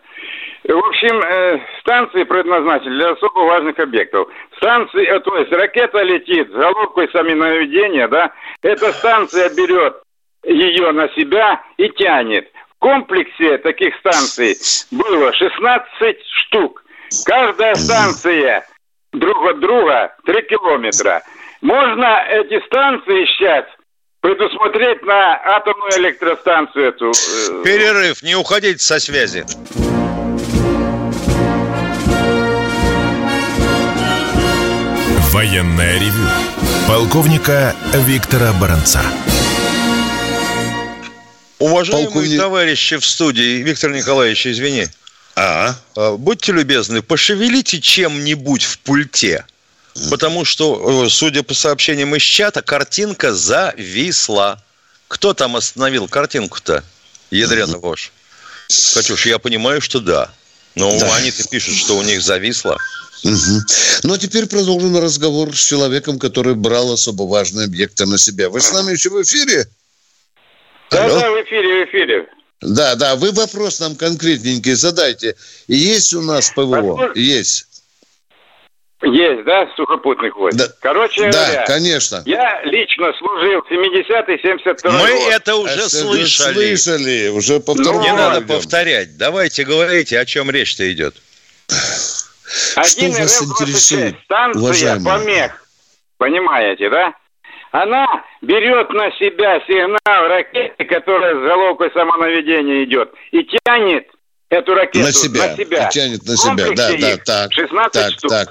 В 0.63 0.77
общем, 0.77 1.21
э, 1.21 1.59
станции 1.81 2.23
предназначены 2.23 2.95
для 2.95 3.11
особо 3.11 3.39
важных 3.39 3.77
объектов. 3.79 4.29
Станции, 4.57 5.05
э, 5.05 5.19
то 5.19 5.37
есть 5.37 5.51
ракета 5.51 6.01
летит 6.03 6.49
с 6.49 6.53
головкой 6.53 7.09
самонаведения, 7.11 8.07
да, 8.07 8.31
эта 8.61 8.93
станция 8.93 9.49
берет 9.49 9.95
ее 10.45 10.91
на 10.93 11.09
себя 11.09 11.61
и 11.77 11.89
тянет. 11.89 12.49
В 12.69 12.79
комплексе 12.79 13.57
таких 13.57 13.93
станций 13.97 14.55
было 14.91 15.33
16 15.33 16.17
штук. 16.45 16.83
Каждая 17.25 17.75
станция 17.75 18.65
друг 19.13 19.45
от 19.49 19.59
друга 19.59 20.13
3 20.25 20.41
километра. 20.43 21.23
Можно 21.61 22.25
эти 22.29 22.63
станции 22.65 23.25
сейчас 23.25 23.65
предусмотреть 24.21 25.03
на 25.03 25.35
атомную 25.55 25.91
электростанцию 25.99 26.89
эту. 26.89 27.11
Э, 27.11 27.63
Перерыв, 27.63 28.23
не 28.23 28.35
уходите 28.35 28.79
со 28.79 28.99
связи. 28.99 29.45
Военная 35.31 35.95
ревю. 35.95 36.27
Полковника 36.87 37.75
Виктора 38.05 38.53
Баранца. 38.61 39.01
Уважаемые 41.59 42.07
Полковник... 42.07 42.39
товарищи 42.39 42.97
в 42.97 43.05
студии, 43.05 43.63
Виктор 43.63 43.91
Николаевич, 43.91 44.45
извини. 44.47 44.87
А? 45.35 45.75
а? 45.95 46.17
Будьте 46.17 46.51
любезны, 46.51 47.01
пошевелите 47.01 47.81
чем-нибудь 47.81 48.63
в 48.63 48.79
пульте. 48.79 49.45
Потому 50.09 50.43
что, 50.43 51.05
э, 51.05 51.09
судя 51.09 51.43
по 51.43 51.53
сообщениям 51.53 52.15
из 52.15 52.23
чата, 52.23 52.61
картинка 52.61 53.33
зависла. 53.33 54.61
Кто 55.07 55.33
там 55.33 55.55
остановил 55.55 56.07
картинку-то? 56.07 56.83
Ядрена 57.29 57.77
вож. 57.77 58.11
Катюш, 58.93 59.27
я 59.27 59.37
понимаю, 59.37 59.81
что 59.81 59.99
да. 59.99 60.31
Но 60.75 60.97
да. 60.97 61.15
они-то 61.15 61.47
пишут, 61.47 61.75
что 61.75 61.97
у 61.97 62.01
них 62.01 62.21
зависло. 62.23 62.77
Угу. 63.23 63.61
Ну, 64.03 64.13
а 64.13 64.17
теперь 64.17 64.47
продолжим 64.47 64.97
разговор 64.97 65.55
с 65.55 65.63
человеком, 65.63 66.17
который 66.17 66.55
брал 66.55 66.91
особо 66.91 67.23
важные 67.23 67.65
объекты 67.65 68.05
на 68.05 68.17
себя. 68.17 68.49
Вы 68.49 68.59
с 68.59 68.71
нами 68.71 68.91
еще 68.91 69.09
в 69.09 69.21
эфире? 69.21 69.67
Да, 70.89 71.05
Алло? 71.05 71.19
да, 71.19 71.31
в 71.31 71.41
эфире, 71.43 71.85
в 71.85 71.89
эфире. 71.89 72.27
Да, 72.63 72.95
да, 72.95 73.15
вы 73.15 73.31
вопрос 73.31 73.79
нам 73.79 73.95
конкретненький 73.95 74.73
задайте. 74.73 75.35
Есть 75.67 76.13
у 76.13 76.21
нас 76.21 76.49
ПВО? 76.51 77.11
Есть. 77.13 77.67
Есть, 79.01 79.43
да, 79.43 79.67
сухопутных 79.75 80.33
войск? 80.37 80.57
Да. 80.57 80.67
Короче 80.79 81.29
да, 81.29 81.45
говоря, 81.45 81.65
конечно. 81.65 82.23
я 82.25 82.63
лично 82.63 83.11
служил 83.19 83.61
в 83.61 83.69
70-й, 83.69 84.41
72 84.41 84.91
Мы 84.91 84.99
год. 84.99 85.33
это 85.33 85.55
уже 85.55 85.73
это 85.73 85.89
слышали. 85.89 86.53
Слышали, 86.53 87.27
уже 87.27 87.59
повторяли. 87.59 87.97
Не 88.01 88.13
надо 88.13 88.41
повторять. 88.41 89.17
Давайте 89.17 89.65
говорите, 89.65 90.17
о 90.17 90.25
чем 90.25 90.49
речь-то 90.49 90.89
идет. 90.89 91.15
Один 92.77 93.13
Что 93.13 93.23
вас 93.23 93.43
интересует, 93.43 94.15
станция 94.23 94.61
уважаемые? 94.61 95.03
помех. 95.03 95.67
Понимаете, 96.17 96.89
да? 96.89 97.13
Она 97.73 98.23
берет 98.41 98.89
на 98.91 99.11
себя 99.13 99.59
сигнал 99.61 100.27
ракеты, 100.27 100.85
которая 100.85 101.33
с 101.33 101.39
головкой 101.39 101.89
самонаведения 101.91 102.83
идет, 102.83 103.11
и 103.31 103.43
тянет 103.43 104.07
эту 104.49 104.75
ракету 104.75 105.07
на 105.07 105.11
себя. 105.11 105.47
На 105.47 105.57
себя. 105.57 105.87
И 105.87 105.91
тянет 105.91 106.23
на 106.23 106.37
себя. 106.37 106.67
Да, 106.75 106.91
да, 106.95 107.17
так. 107.25 107.51
16 107.51 107.91
так, 107.91 108.11
штук. 108.11 108.29
так. 108.29 108.49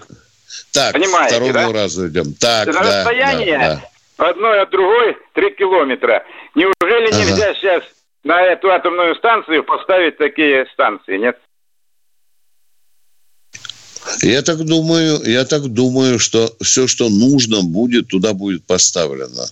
Так, 0.73 0.93
Понимаете, 0.95 1.37
второму 1.37 1.73
да? 1.73 1.83
разу 1.83 2.09
идем. 2.09 2.35
Так, 2.35 2.67
на 2.67 2.73
да, 2.73 2.81
расстояние 2.81 3.59
да, 3.59 3.81
да. 4.19 4.29
одной 4.29 4.61
от 4.61 4.71
другой 4.71 5.17
3 5.35 5.51
километра. 5.53 6.25
Неужели 6.57 7.07
Ага. 7.07 7.17
нельзя 7.17 7.55
сейчас 7.55 7.85
на 8.25 8.43
эту 8.43 8.73
атомную 8.73 9.15
станцию 9.15 9.63
поставить 9.63 10.19
такие 10.19 10.67
станции, 10.73 11.17
нет? 11.17 11.39
Я 14.23 14.43
так 14.43 14.65
думаю, 14.65 15.23
я 15.25 15.45
так 15.45 15.69
думаю, 15.69 16.19
что 16.19 16.55
все, 16.61 16.87
что 16.87 17.09
нужно 17.09 17.63
будет, 17.63 18.09
туда 18.09 18.33
будет 18.33 18.65
поставлено. 18.65 19.47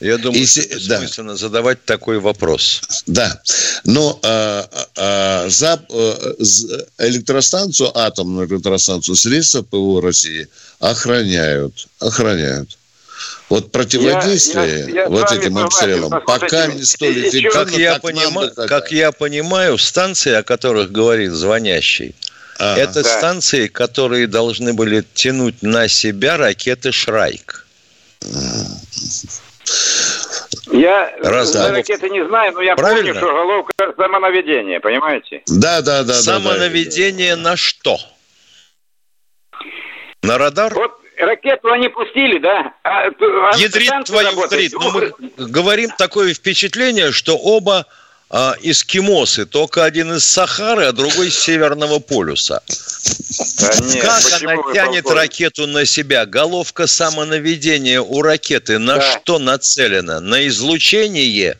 Я 0.00 0.16
думаю, 0.16 0.42
И 0.42 0.46
что 0.46 0.62
да. 0.88 1.00
бессмысленно 1.00 1.36
задавать 1.36 1.84
такой 1.84 2.20
вопрос. 2.20 2.82
Да, 3.06 3.40
но 3.84 4.18
а, 4.22 4.68
а, 4.96 5.48
за 5.48 5.82
э, 5.90 6.34
з- 6.38 6.86
электростанцию, 6.98 7.96
атомную 7.98 8.46
электростанцию, 8.48 9.16
средства 9.16 9.62
ПВО 9.62 10.00
России 10.00 10.46
охраняют, 10.78 11.88
охраняют. 11.98 12.78
Вот 13.48 13.72
противодействие 13.72 14.66
Я- 14.68 14.78
я- 14.88 15.02
я 15.02 15.08
вот 15.08 15.28
вами 15.30 15.40
этим 15.40 15.58
обстрелам 15.58 16.10
пока 16.24 16.66
не 16.68 16.84
столь 16.84 17.20
эффективно, 17.28 17.50
Как 17.50 17.72
я, 17.76 17.94
как 17.94 18.02
нам 18.04 18.12
понима- 18.14 18.40
бы 18.40 18.48
хотелось. 18.50 18.68
как 18.68 18.92
я 18.92 19.10
понимаю, 19.10 19.78
станции, 19.78 20.32
о 20.32 20.42
которых 20.44 20.92
говорит 20.92 21.32
звонящий, 21.32 22.14
Ага. 22.58 22.80
это 22.80 23.02
Да. 23.02 23.18
станции, 23.18 23.68
которые 23.68 24.26
должны 24.26 24.72
были 24.74 25.04
тянуть 25.14 25.62
на 25.62 25.88
себя 25.88 26.36
ракеты 26.36 26.92
«Шрайк». 26.92 27.66
Я 30.72 31.12
Раз, 31.22 31.48
за 31.52 31.68
да. 31.68 31.70
ракеты 31.72 32.08
не 32.10 32.26
знаю, 32.26 32.52
но 32.52 32.60
я 32.62 32.74
Правильно. 32.76 33.14
помню, 33.14 33.18
что 33.20 33.32
головка 33.32 33.72
самонаведения, 33.96 34.80
понимаете? 34.80 35.42
Да, 35.46 35.80
да, 35.82 36.02
да, 36.02 36.04
да, 36.04 36.14
да. 36.14 36.20
Самонаведение 36.22 37.36
на 37.36 37.56
что? 37.56 37.98
На 40.22 40.36
радар? 40.36 40.74
Вот 40.74 40.92
ракету 41.18 41.70
они 41.70 41.88
пустили, 41.88 42.38
да? 42.38 42.72
А, 42.82 43.10
т- 43.10 43.16
а 43.24 43.56
Ядрит 43.56 43.86
станция 43.86 44.12
твою 44.14 44.28
работает. 44.30 44.72
вдрит. 44.74 44.80
Ну, 44.80 44.92
мы 45.38 45.46
говорим 45.48 45.90
такое 45.96 46.34
впечатление, 46.34 47.12
что 47.12 47.36
оба 47.36 47.86
а, 48.30 48.54
эскимосы, 48.60 49.46
только 49.46 49.84
один 49.84 50.12
из 50.12 50.24
Сахары, 50.24 50.84
а 50.84 50.92
другой 50.92 51.30
с 51.30 51.38
Северного 51.38 51.98
полюса. 51.98 52.62
Да 53.58 53.70
нет, 53.86 54.04
как 54.04 54.42
она 54.42 54.56
тянет 54.72 55.04
полковник? 55.04 55.10
ракету 55.12 55.66
на 55.66 55.86
себя? 55.86 56.26
Головка 56.26 56.86
самонаведения 56.86 58.00
у 58.00 58.20
ракеты 58.22 58.78
на 58.78 58.96
Да. 58.96 59.00
что 59.02 59.38
нацелена? 59.38 60.20
На 60.20 60.46
излучение? 60.48 61.58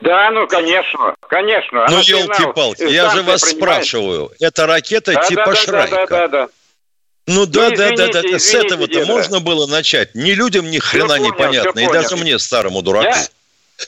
Да, 0.00 0.30
ну, 0.30 0.46
конечно, 0.48 1.14
конечно. 1.28 1.86
ну, 1.90 2.00
елки-палки, 2.00 2.84
я 2.90 3.10
же 3.10 3.22
вас 3.22 3.42
принимает. 3.42 3.84
спрашиваю. 3.84 4.32
Это 4.40 4.66
ракета 4.66 5.12
Да, 5.12 5.22
типа 5.24 5.44
да, 5.44 5.52
да, 5.52 5.56
Шрайка? 5.56 5.96
Да, 5.96 6.06
да, 6.06 6.28
да. 6.28 6.48
Ну 7.26 7.46
да, 7.46 7.68
Ну, 7.68 7.76
да, 7.76 7.90
да, 7.90 7.96
да, 7.96 8.20
извините, 8.20 8.38
С 8.38 8.48
извините, 8.48 8.66
этого-то 8.66 9.04
можно 9.06 9.40
было 9.40 9.66
начать. 9.66 10.14
Ни 10.14 10.32
людям 10.32 10.70
ни 10.70 10.78
хрена 10.78 11.16
понял, 11.16 11.26
непонятно. 11.26 11.80
всё 11.80 11.90
И 11.90 11.92
даже 11.92 12.16
мне, 12.16 12.38
старому 12.38 12.82
дураку. 12.82 13.08
Я, 13.14 13.26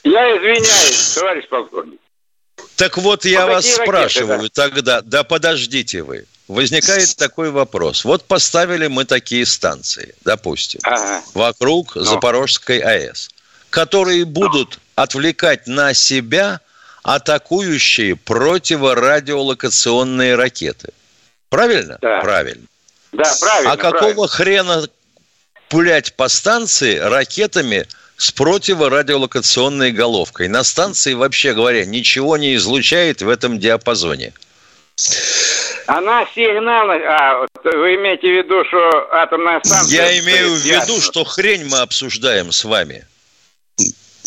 я 0.03 0.37
извиняюсь, 0.37 1.13
товарищ 1.13 1.47
полковник. 1.49 1.99
Так 2.75 2.97
вот, 2.97 3.25
я 3.25 3.45
Вот 3.45 3.53
вас 3.53 3.65
ракеты, 3.65 3.83
спрашиваю 3.83 4.49
тогда, 4.49 5.01
да 5.01 5.23
подождите 5.23 6.01
вы. 6.03 6.25
Возникает 6.47 7.15
такой 7.15 7.51
вопрос. 7.51 8.03
Вот 8.03 8.25
поставили 8.25 8.87
мы 8.87 9.05
такие 9.05 9.45
станции, 9.45 10.15
допустим, 10.25 10.81
Ага. 10.83 11.21
вокруг 11.33 11.95
Ну. 11.95 12.03
Запорожской 12.03 12.79
АЭС, 12.79 13.29
которые 13.69 14.25
будут 14.25 14.79
отвлекать 14.95 15.67
на 15.67 15.93
себя 15.93 16.59
атакующие 17.03 18.15
противорадиолокационные 18.15 20.35
ракеты. 20.35 20.89
Правильно? 21.49 21.97
Да. 22.01 22.19
Правильно. 22.21 22.65
Да, 23.11 23.31
правильно. 23.39 23.71
а 23.71 23.77
какого 23.77 23.99
правильно. 23.99 24.27
хрена 24.27 24.87
пулять 25.69 26.13
по 26.15 26.27
станции 26.27 26.97
ракетами 26.97 27.87
с 28.17 28.31
противорадиолокационной 28.31 29.91
головкой? 29.91 30.47
На 30.47 30.63
станции, 30.63 31.13
вообще 31.13 31.53
говоря, 31.53 31.85
ничего 31.85 32.37
не 32.37 32.55
излучает 32.55 33.21
в 33.21 33.29
этом 33.29 33.59
диапазоне. 33.59 34.33
Она 35.87 36.25
сигнал... 36.33 36.89
А, 36.91 37.47
вы 37.63 37.95
имеете 37.95 38.27
в 38.27 38.37
виду, 38.37 38.63
что 38.65 39.13
атомная 39.13 39.59
станция... 39.63 40.05
Я 40.05 40.19
имею 40.19 40.51
в 40.51 40.59
виду, 40.59 41.01
что 41.01 41.23
хрень 41.23 41.65
мы 41.65 41.79
обсуждаем 41.79 42.51
с 42.51 42.63
вами. 42.63 43.05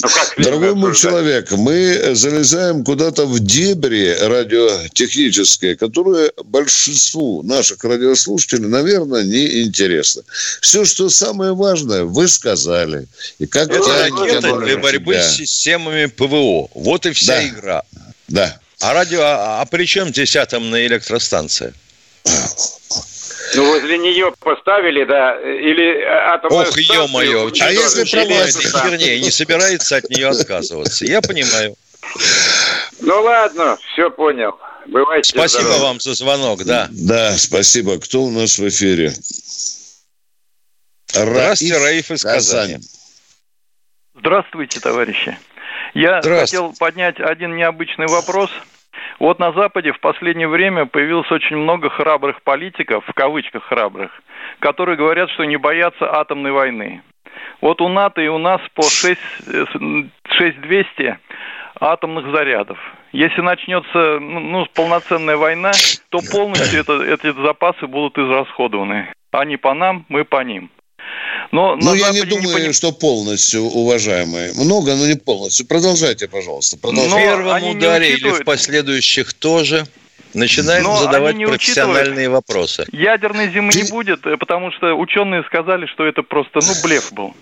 Ну, 0.02 0.08
как 0.08 0.34
Дорогой 0.36 0.74
мой 0.74 0.94
человек, 0.94 1.50
мы 1.52 2.14
залезаем 2.14 2.84
куда-то 2.84 3.24
в 3.24 3.40
дебри 3.40 4.14
радиотехнические, 4.20 5.76
которые 5.76 6.32
большинству 6.44 7.42
наших 7.42 7.82
радиослушателей, 7.82 8.68
наверное, 8.68 9.22
не 9.22 9.62
интересно. 9.62 10.22
Все, 10.60 10.84
что 10.84 11.08
самое 11.08 11.54
важное, 11.54 12.04
вы 12.04 12.28
сказали. 12.28 13.06
И 13.38 13.46
как 13.46 13.70
Это 13.70 13.88
ракета 13.88 14.56
для 14.58 14.76
борьбы 14.76 15.14
с 15.14 15.36
системами 15.36 16.06
ПВО. 16.06 16.68
Вот 16.74 17.06
и 17.06 17.12
вся 17.12 17.36
Да. 17.36 17.48
игра. 17.48 17.82
Да. 18.28 18.60
А 18.80 18.92
радио, 18.92 19.22
а, 19.22 19.62
а 19.62 19.64
при 19.64 19.86
чем 19.86 20.10
здесь 20.10 20.36
атомная 20.36 20.86
электростанция? 20.86 21.72
Ну, 23.54 23.64
возле 23.66 23.98
нее 23.98 24.32
поставили, 24.40 25.04
да, 25.04 25.38
или 25.40 26.02
атомную 26.02 26.68
Ох, 26.68 26.76
ё-моё, 26.78 27.50
А 27.60 27.70
если 27.70 28.00
тоже 28.04 28.10
про 28.26 28.34
вас? 28.34 28.44
электростанцию. 28.56 28.90
херне 28.98 29.16
и 29.16 29.22
не 29.22 29.30
собирается 29.30 29.96
от 29.96 30.10
нее 30.10 30.28
отказываться. 30.28 31.04
Я 31.04 31.20
понимаю. 31.22 31.76
Ну, 33.00 33.22
ладно, 33.22 33.78
все 33.92 34.10
понял. 34.10 34.58
Бывайте 34.86 35.30
Спасибо 35.30 35.62
здоровы. 35.64 35.82
вам 35.84 36.00
за 36.00 36.14
звонок, 36.14 36.64
да. 36.64 36.88
Да, 36.90 37.36
спасибо. 37.36 37.98
Кто 37.98 38.22
у 38.22 38.30
нас 38.30 38.58
в 38.58 38.68
эфире? 38.68 39.12
Здравствуйте, 41.08 41.78
Раиф 41.78 42.10
из 42.10 42.22
Казани. 42.22 42.78
Здравствуйте, 44.14 44.80
товарищи. 44.80 45.38
Я 45.94 46.20
Здравствуйте. 46.20 46.40
хотел 46.40 46.72
поднять 46.78 47.20
один 47.20 47.56
необычный 47.56 48.06
вопрос. 48.06 48.50
Вот 49.18 49.38
на 49.38 49.52
Западе 49.52 49.92
в 49.92 50.00
последнее 50.00 50.48
время 50.48 50.86
появилось 50.86 51.30
очень 51.30 51.56
много 51.56 51.88
храбрых 51.88 52.42
политиков, 52.42 53.04
в 53.06 53.14
кавычках 53.14 53.64
храбрых, 53.64 54.10
которые 54.58 54.96
говорят, 54.96 55.30
что 55.30 55.44
не 55.44 55.56
боятся 55.56 56.12
атомной 56.14 56.52
войны. 56.52 57.02
Вот 57.60 57.80
у 57.80 57.88
НАТО 57.88 58.20
и 58.20 58.28
у 58.28 58.38
нас 58.38 58.60
по 58.74 58.82
6, 58.82 59.18
э, 59.46 59.64
с- 59.72 60.34
6200 60.36 61.18
атомных 61.80 62.30
зарядов. 62.30 62.78
Если 63.12 63.40
начнется 63.40 64.18
ну, 64.20 64.40
ну, 64.40 64.66
полноценная 64.74 65.36
война, 65.36 65.72
то 66.10 66.18
полностью 66.32 66.80
это, 66.80 67.02
эти 67.02 67.32
запасы 67.42 67.86
будут 67.86 68.18
израсходованы. 68.18 69.12
Они 69.32 69.56
по 69.56 69.74
нам, 69.74 70.04
мы 70.08 70.24
по 70.24 70.42
ним. 70.42 70.70
Но 71.52 71.76
Ну, 71.76 71.94
я 71.94 72.10
не 72.10 72.22
думаю, 72.22 72.56
поним- 72.56 72.72
что 72.72 72.92
полностью, 72.92 73.62
уважаемые. 73.62 74.52
Много, 74.54 74.94
но 74.96 75.06
не 75.06 75.14
полностью. 75.14 75.66
Продолжайте, 75.66 76.28
пожалуйста. 76.28 76.76
В 76.76 76.80
Продолжайте. 76.80 77.14
Но 77.14 77.36
первом 77.36 77.62
не 77.62 77.70
ударе 77.76 78.14
или 78.14 78.30
в 78.30 78.44
последующих 78.44 79.32
тоже 79.34 79.84
начинаем 80.34 80.84
Но 80.84 80.96
задавать 80.96 81.36
не 81.36 81.46
профессиональные 81.46 82.28
вопросы. 82.28 82.84
Ядерной 82.92 83.48
зимы 83.50 83.72
не 83.74 83.88
будет, 83.90 84.26
э, 84.26 84.36
потому 84.36 84.70
что 84.72 84.94
ученые 84.94 85.44
сказали, 85.44 85.86
что 85.86 86.04
это 86.04 86.22
просто, 86.22 86.60
ну, 86.62 86.72
блеф 86.82 87.12
был. 87.12 87.34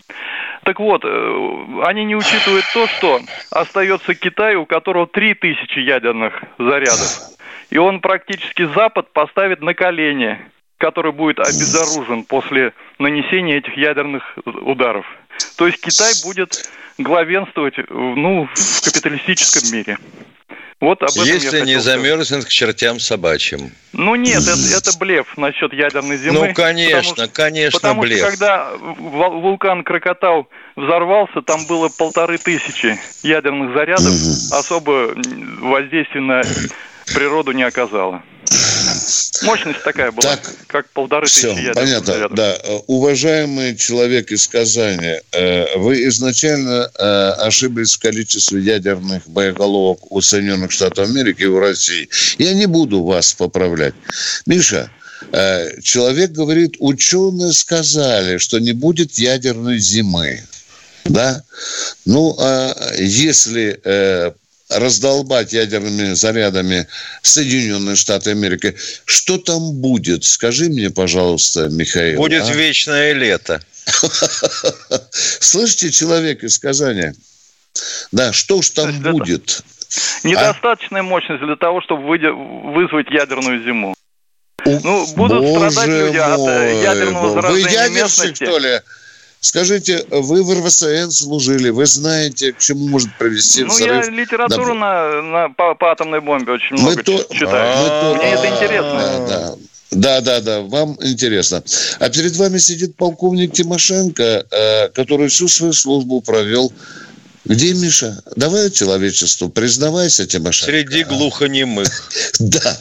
Так 0.64 0.80
вот, 0.80 1.02
э, 1.04 1.82
они 1.84 2.04
не 2.04 2.16
учитывают 2.16 2.64
то, 2.72 2.86
что 2.86 3.20
остается 3.50 4.14
Китай, 4.14 4.54
у 4.54 4.64
которого 4.64 5.06
3000 5.06 5.78
ядерных 5.78 6.42
зарядов. 6.58 7.20
И 7.70 7.78
он 7.78 8.00
практически 8.00 8.66
Запад 8.74 9.12
поставит 9.12 9.60
на 9.60 9.74
колени, 9.74 10.38
который 10.78 11.12
будет 11.12 11.38
обезоружен 11.40 12.24
после 12.24 12.72
нанесения 12.98 13.58
этих 13.58 13.76
ядерных 13.76 14.22
ударов. 14.44 15.06
То 15.56 15.66
есть 15.66 15.80
Китай 15.80 16.12
будет 16.24 16.68
главенствовать 16.98 17.74
ну, 17.90 18.48
в 18.54 18.80
капиталистическом 18.84 19.72
мире. 19.72 19.98
Вот 20.80 21.02
об 21.02 21.08
этом 21.10 21.24
я 21.24 21.34
Если 21.34 21.46
не 21.46 21.60
хотел 21.60 21.80
сказать. 21.80 21.82
замерзнет 22.00 22.44
к 22.44 22.48
чертям 22.48 23.00
собачьим. 23.00 23.70
Ну 23.92 24.16
нет, 24.16 24.42
это, 24.42 24.76
это 24.76 24.98
блеф 24.98 25.36
насчет 25.38 25.72
ядерной 25.72 26.18
зимы. 26.18 26.32
Ну, 26.34 26.40
потому 26.40 26.54
конечно, 26.54 27.24
что- 27.24 27.28
конечно, 27.28 27.78
Потому 27.80 28.02
блеф. 28.02 28.18
что 28.18 28.26
когда 28.30 28.72
вул- 28.74 29.40
вулкан 29.40 29.82
Крокотау 29.82 30.48
взорвался, 30.76 31.40
там 31.42 31.64
было 31.66 31.88
полторы 31.88 32.36
тысячи 32.38 32.98
ядерных 33.22 33.72
зарядов, 33.72 34.12
особо 34.52 35.14
воздействия 35.60 36.20
на 36.20 36.42
природу 37.14 37.52
не 37.52 37.62
оказало. 37.62 38.22
Мощность 39.42 39.82
такая 39.82 40.10
была, 40.10 40.22
Так, 40.36 40.40
как 40.68 40.88
полторы 40.90 41.26
Все, 41.26 41.48
тысячи 41.52 41.66
ядерных 41.66 41.84
понятно. 41.84 42.12
зарядов. 42.12 42.36
Да, 42.36 42.56
уважаемый 42.86 43.76
человек 43.76 44.30
из 44.30 44.48
Казани, 44.48 45.20
э, 45.32 45.76
вы 45.78 46.04
изначально 46.08 46.90
э, 46.98 47.28
ошиблись 47.40 47.94
в 47.94 47.98
количестве 47.98 48.60
ядерных 48.60 49.28
боеголовок 49.28 50.10
у 50.10 50.20
Соединенных 50.20 50.70
Штатов 50.70 51.08
Америки 51.08 51.42
и 51.42 51.46
у 51.46 51.58
России. 51.58 52.08
Я 52.38 52.54
не 52.54 52.66
буду 52.66 53.02
вас 53.02 53.34
поправлять. 53.34 53.94
Миша, 54.46 54.90
Э, 55.32 55.80
человек 55.80 56.32
говорит, 56.32 56.76
ученые 56.78 57.52
сказали, 57.52 58.38
что 58.38 58.58
не 58.58 58.72
будет 58.72 59.14
ядерной 59.14 59.78
зимы. 59.78 60.42
Да? 61.04 61.42
Ну, 62.04 62.36
а 62.38 62.74
если 62.96 63.80
раздолбать 64.70 65.52
ядерными 65.52 66.14
зарядами 66.14 66.86
Соединенные 67.22 67.96
Штаты 67.96 68.30
Америки, 68.30 68.76
что 69.04 69.38
там 69.38 69.72
будет? 69.74 70.24
Скажи 70.24 70.68
мне, 70.68 70.90
пожалуйста, 70.90 71.68
Михаил. 71.68 72.18
Будет 72.18 72.44
а? 72.44 72.52
вечное 72.52 73.12
лето. 73.12 73.60
Слышите, 75.10 75.90
человек 75.90 76.42
из 76.42 76.58
Казани? 76.58 77.12
Да, 78.12 78.32
что 78.32 78.62
ж 78.62 78.70
там 78.70 79.00
будет? 79.02 79.62
Недостаточная 80.22 81.00
а? 81.00 81.04
мощность 81.04 81.44
для 81.44 81.56
того, 81.56 81.80
чтобы 81.82 82.04
вызвать 82.06 83.10
ядерную 83.10 83.62
зиму. 83.64 83.94
Ну, 84.64 85.06
будут 85.14 85.42
Боже 85.42 85.70
страдать 85.70 85.88
люди 85.88 86.16
от 86.16 86.40
э, 86.40 86.82
ядерного 86.82 87.30
заражения 87.34 87.64
Вы 87.64 87.70
ядерщик, 87.70 88.36
что 88.36 88.58
ли? 88.58 88.80
Скажите, 89.44 90.06
вы 90.08 90.42
в 90.42 90.50
РВСН 90.54 91.10
служили, 91.10 91.68
вы 91.68 91.84
знаете, 91.84 92.54
к 92.54 92.58
чему 92.60 92.88
может 92.88 93.10
привести 93.18 93.62
ну, 93.62 93.74
взрыв? 93.74 93.88
Ну, 93.88 93.94
я 93.94 94.10
литературу 94.10 94.72
на, 94.72 95.20
на, 95.20 95.48
по, 95.50 95.74
по 95.74 95.92
атомной 95.92 96.22
бомбе 96.22 96.54
очень 96.54 96.76
много 96.76 96.96
мы 96.96 97.02
то... 97.02 97.18
читаю. 97.30 97.74
А, 97.76 98.14
Мне 98.14 98.32
это 98.32 98.46
интересно. 98.48 99.26
Да, 99.28 99.54
да, 99.90 100.20
да, 100.22 100.40
да, 100.40 100.60
вам 100.62 100.96
интересно. 101.02 101.62
А 101.98 102.08
перед 102.08 102.34
вами 102.36 102.56
сидит 102.56 102.96
полковник 102.96 103.52
Тимошенко, 103.52 104.46
э, 104.50 104.88
который 104.88 105.28
всю 105.28 105.46
свою 105.48 105.74
службу 105.74 106.22
провел 106.22 106.72
где 107.44 107.74
Миша? 107.74 108.22
Давай 108.36 108.70
человечеству, 108.70 109.50
признавайся, 109.50 110.26
Тимошенко. 110.26 110.72
Среди 110.72 111.04
глухонемых. 111.04 112.10
Да. 112.40 112.78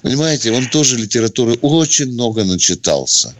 Понимаете, 0.00 0.52
он 0.52 0.66
тоже 0.70 0.96
литературы 0.96 1.58
очень 1.60 2.12
много 2.12 2.44
начитался. 2.44 3.34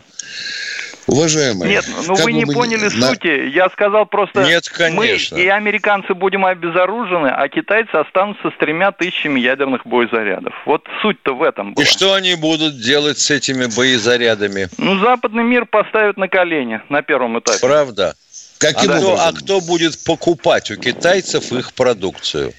Уважаемые. 1.06 1.70
Нет, 1.70 1.84
ну 2.06 2.14
вы 2.14 2.32
не 2.32 2.44
поняли 2.44 2.84
на... 2.84 3.08
сути. 3.08 3.48
Я 3.50 3.68
сказал 3.70 4.06
просто, 4.06 4.44
Нет, 4.44 4.68
конечно. 4.68 5.36
мы 5.36 5.42
и 5.42 5.48
американцы 5.48 6.14
будем 6.14 6.44
обезоружены, 6.46 7.28
а 7.28 7.48
китайцы 7.48 7.94
останутся 7.94 8.50
с 8.50 8.58
тремя 8.58 8.92
тысячами 8.92 9.40
ядерных 9.40 9.86
боезарядов. 9.86 10.54
Вот 10.64 10.86
суть-то 11.02 11.34
в 11.34 11.42
этом 11.42 11.74
была. 11.74 11.84
И 11.84 11.86
что 11.86 12.14
они 12.14 12.34
будут 12.36 12.80
делать 12.80 13.18
с 13.18 13.30
этими 13.30 13.66
боезарядами? 13.66 14.68
Ну, 14.78 14.98
западный 15.00 15.42
мир 15.42 15.66
поставят 15.66 16.16
на 16.16 16.28
колени 16.28 16.80
на 16.88 17.02
первом 17.02 17.38
этапе. 17.38 17.58
Правда? 17.60 18.14
Каким 18.58 18.92
а, 18.92 18.98
кто, 18.98 19.20
а 19.20 19.32
кто 19.32 19.60
будет 19.60 20.04
покупать 20.04 20.70
у 20.70 20.76
китайцев 20.76 21.52
их 21.52 21.72
продукцию? 21.72 22.52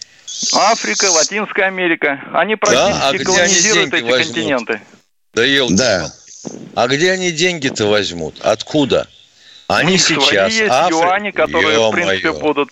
Африка, 0.54 1.06
Латинская 1.06 1.64
Америка. 1.68 2.20
Они 2.34 2.56
практически 2.58 3.00
да? 3.00 3.10
а 3.10 3.24
колонизируют 3.24 3.94
эти 3.94 4.04
возьмут? 4.04 4.36
континенты. 4.36 4.82
Да, 5.34 5.44
елки 5.44 5.76
да. 5.76 6.08
А 6.76 6.88
где 6.88 7.12
они 7.12 7.32
деньги-то 7.32 7.86
возьмут? 7.86 8.39
Откуда? 8.41 9.08
Они 9.68 9.98
сейчас... 9.98 10.28
Свои 10.28 10.62
есть 10.62 10.72
Афри... 10.72 10.96
юани, 10.96 11.32
которые, 11.32 11.74
Ё-моё. 11.74 11.91
в 11.91 11.94
принципе, 11.94 12.32
будут 12.34 12.70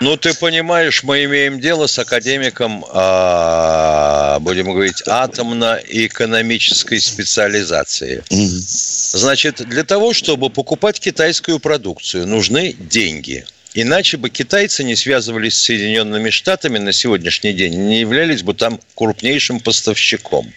ну, 0.00 0.16
ты 0.18 0.34
понимаешь, 0.34 1.02
мы 1.04 1.24
имеем 1.24 1.58
дело 1.58 1.86
с 1.86 1.98
академиком, 1.98 2.84
а, 2.90 4.38
будем 4.40 4.66
говорить, 4.70 5.02
атомно-экономической 5.06 7.00
специализации. 7.00 8.22
Значит, 8.28 9.66
для 9.66 9.84
того, 9.84 10.12
чтобы 10.12 10.50
покупать 10.50 11.00
китайскую 11.00 11.60
продукцию, 11.60 12.26
нужны 12.26 12.74
деньги. 12.78 13.46
Иначе 13.72 14.18
бы 14.18 14.28
китайцы 14.28 14.84
не 14.84 14.96
связывались 14.96 15.56
с 15.56 15.62
Соединенными 15.62 16.28
Штатами 16.30 16.78
на 16.78 16.92
сегодняшний 16.92 17.54
день, 17.54 17.74
не 17.88 18.00
являлись 18.00 18.42
бы 18.42 18.52
там 18.52 18.78
крупнейшим 18.94 19.60
поставщиком. 19.60 20.52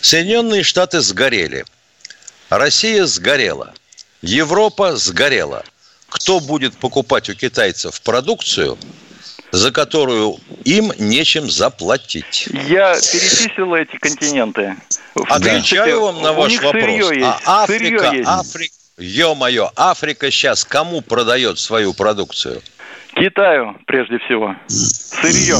Соединенные 0.00 0.62
Штаты 0.62 1.00
сгорели. 1.00 1.64
Россия 2.50 3.06
сгорела. 3.06 3.72
Европа 4.20 4.96
сгорела 4.96 5.64
кто 6.12 6.40
будет 6.40 6.76
покупать 6.76 7.30
у 7.30 7.34
китайцев 7.34 8.00
продукцию, 8.02 8.76
за 9.50 9.72
которую 9.72 10.36
им 10.64 10.92
нечем 10.98 11.50
заплатить. 11.50 12.48
Я 12.52 12.92
перечислил 12.94 13.74
эти 13.74 13.96
континенты. 13.96 14.76
Отвечаю 15.14 16.02
вам 16.02 16.22
на 16.22 16.32
ваш 16.34 16.60
вопрос. 16.60 17.12
Есть. 17.12 17.22
А 17.24 17.62
Африка, 17.62 18.10
есть. 18.12 18.28
Африка, 18.28 18.74
ё-моё, 18.98 19.70
Африка 19.74 20.30
сейчас 20.30 20.64
кому 20.64 21.00
продает 21.00 21.58
свою 21.58 21.94
продукцию? 21.94 22.60
Китаю, 23.14 23.76
прежде 23.86 24.18
всего. 24.18 24.54
Сырье. 24.68 25.56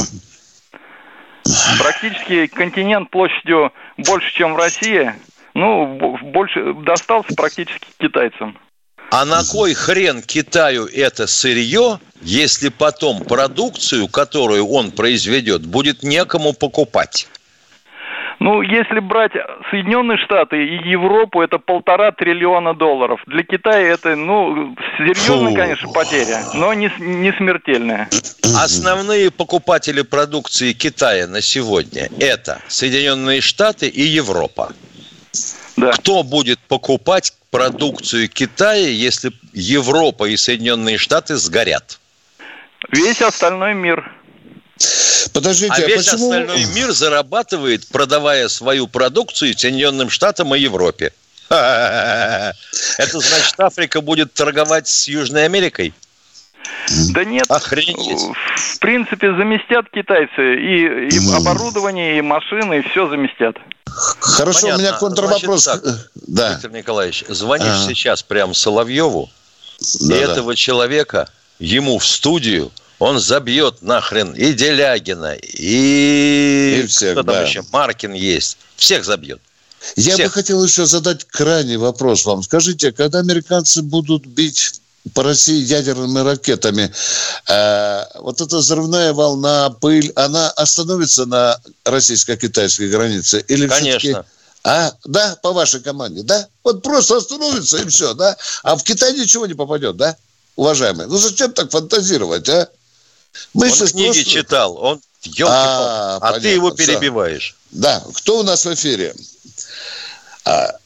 Практически 1.79 2.47
континент 2.47 3.09
площадью 3.09 3.73
больше, 3.97 4.33
чем 4.33 4.53
в 4.53 4.57
России, 4.57 5.13
ну, 5.53 6.17
больше 6.21 6.73
достался 6.85 7.35
практически 7.35 7.87
китайцам. 7.99 8.57
А 9.11 9.25
на 9.25 9.43
кой 9.43 9.75
хрен 9.75 10.23
Китаю 10.23 10.85
это 10.85 11.27
сырье, 11.27 11.99
если 12.21 12.69
потом 12.69 13.23
продукцию, 13.23 14.07
которую 14.07 14.65
он 14.65 14.91
произведет, 14.91 15.65
будет 15.65 16.01
некому 16.01 16.53
покупать? 16.53 17.27
Ну, 18.39 18.61
если 18.61 18.99
брать 18.99 19.31
Соединенные 19.69 20.17
Штаты 20.17 20.65
и 20.65 20.89
Европу, 20.89 21.41
это 21.41 21.59
полтора 21.59 22.11
триллиона 22.11 22.73
долларов. 22.73 23.21
Для 23.27 23.43
Китая 23.43 23.93
это, 23.93 24.15
ну, 24.15 24.75
серьезная, 24.97 25.49
Фу. 25.49 25.55
конечно, 25.55 25.89
потеря, 25.91 26.39
но 26.53 26.73
не, 26.73 26.91
не 26.99 27.31
смертельная. 27.33 28.09
Основные 28.55 29.31
покупатели 29.31 30.01
продукции 30.01 30.73
Китая 30.73 31.27
на 31.27 31.41
сегодня– 31.41 32.09
это 32.19 32.61
Соединенные 32.67 33.41
Штаты 33.41 33.87
и 33.87 34.01
Европа. 34.01 34.73
Да. 35.77 35.91
Кто 35.91 36.23
будет 36.23 36.59
покупать 36.59 37.33
продукцию 37.49 38.29
Китая, 38.29 38.87
если 38.87 39.31
Европа 39.53 40.25
и 40.25 40.37
Соединенные 40.37 40.97
Штаты 40.97 41.35
сгорят? 41.35 41.99
Весь 42.91 43.21
остальной 43.21 43.73
мир. 43.73 44.11
Подождите, 45.33 45.73
а, 45.73 45.75
а 45.75 45.87
весь 45.87 46.05
почему... 46.05 46.31
остальной 46.31 46.65
мир 46.75 46.91
зарабатывает, 46.91 47.87
продавая 47.87 48.47
свою 48.47 48.87
продукцию 48.87 49.57
Соединенным 49.57 50.09
Штатам 50.09 50.53
и 50.55 50.59
Европе. 50.59 51.11
Это 51.49 52.53
значит, 52.97 53.59
Африка 53.59 54.01
будет 54.01 54.33
торговать 54.33 54.87
с 54.87 55.07
Южной 55.07 55.45
Америкой? 55.45 55.93
Да 57.13 57.23
нет, 57.25 57.45
Охренеть. 57.49 58.21
в 58.55 58.79
принципе 58.79 59.35
заместят 59.35 59.89
китайцы 59.89 60.55
и, 60.55 61.09
и 61.09 61.35
оборудование, 61.35 62.17
и 62.17 62.21
машины, 62.21 62.79
и 62.79 62.81
все 62.89 63.09
заместят. 63.09 63.57
Хорошо, 63.85 64.61
Понятно. 64.61 64.83
у 64.83 64.87
меня 64.87 64.97
контрвопрос. 64.97 65.63
Значит, 65.63 65.83
так, 65.83 66.09
да. 66.27 66.53
Виктор 66.53 66.71
Николаевич, 66.71 67.25
звонишь 67.27 67.67
ага. 67.67 67.87
сейчас 67.87 68.23
прям 68.23 68.53
Соловьеву, 68.53 69.29
да, 70.01 70.15
и 70.15 70.25
да. 70.25 70.31
этого 70.31 70.55
человека 70.55 71.29
ему 71.59 71.99
в 71.99 72.05
студию 72.05 72.71
он 73.03 73.19
забьет 73.19 73.81
нахрен 73.81 74.31
и 74.33 74.53
Делягина, 74.53 75.33
и, 75.35 76.83
и 76.83 76.87
всех, 76.87 77.11
кто 77.13 77.23
там 77.23 77.35
да. 77.35 77.41
еще, 77.43 77.63
Маркин 77.73 78.13
есть. 78.13 78.57
Всех 78.77 79.03
забьет. 79.03 79.41
Я 79.97 80.13
Всех. 80.13 80.27
бы 80.27 80.31
хотел 80.31 80.63
еще 80.63 80.85
задать 80.85 81.25
крайний 81.25 81.75
вопрос 81.75 82.23
вам. 82.25 82.43
Скажите, 82.43 82.93
когда 82.93 83.19
американцы 83.19 83.81
будут 83.81 84.25
бить 84.25 84.79
по 85.13 85.21
России 85.21 85.61
ядерными 85.61 86.19
ракетами. 86.19 86.93
Э, 87.49 88.05
вот 88.21 88.39
эта 88.39 88.57
взрывная 88.59 89.11
волна, 89.11 89.69
пыль, 89.69 90.13
она 90.15 90.49
остановится 90.51 91.25
на 91.25 91.59
российско-китайской 91.83 92.89
границе? 92.89 93.43
Или 93.49 93.67
Конечно. 93.67 94.25
А, 94.63 94.93
да, 95.03 95.37
по 95.43 95.51
вашей 95.51 95.81
команде, 95.81 96.23
да? 96.23 96.47
Вот 96.63 96.81
просто 96.81 97.17
остановится 97.17 97.79
и 97.79 97.87
все, 97.89 98.13
да? 98.13 98.37
А 98.63 98.77
в 98.77 98.83
Китай 98.83 99.11
ничего 99.11 99.45
не 99.45 99.55
попадет, 99.55 99.97
да, 99.97 100.15
уважаемые? 100.55 101.07
Ну 101.09 101.17
зачем 101.17 101.51
так 101.51 101.69
фантазировать, 101.69 102.47
а? 102.47 102.69
Мы 103.53 103.67
он 103.67 103.87
книги 103.87 104.05
просто... 104.05 104.29
читал, 104.29 104.77
он 104.77 105.01
а, 105.47 106.17
а 106.21 106.39
ты 106.39 106.49
его 106.49 106.71
перебиваешь. 106.71 107.55
Все. 107.71 107.81
Да, 107.81 108.03
кто 108.15 108.39
у 108.39 108.43
нас 108.43 108.65
в 108.65 108.73
эфире? 108.73 109.13
А, 110.45 110.77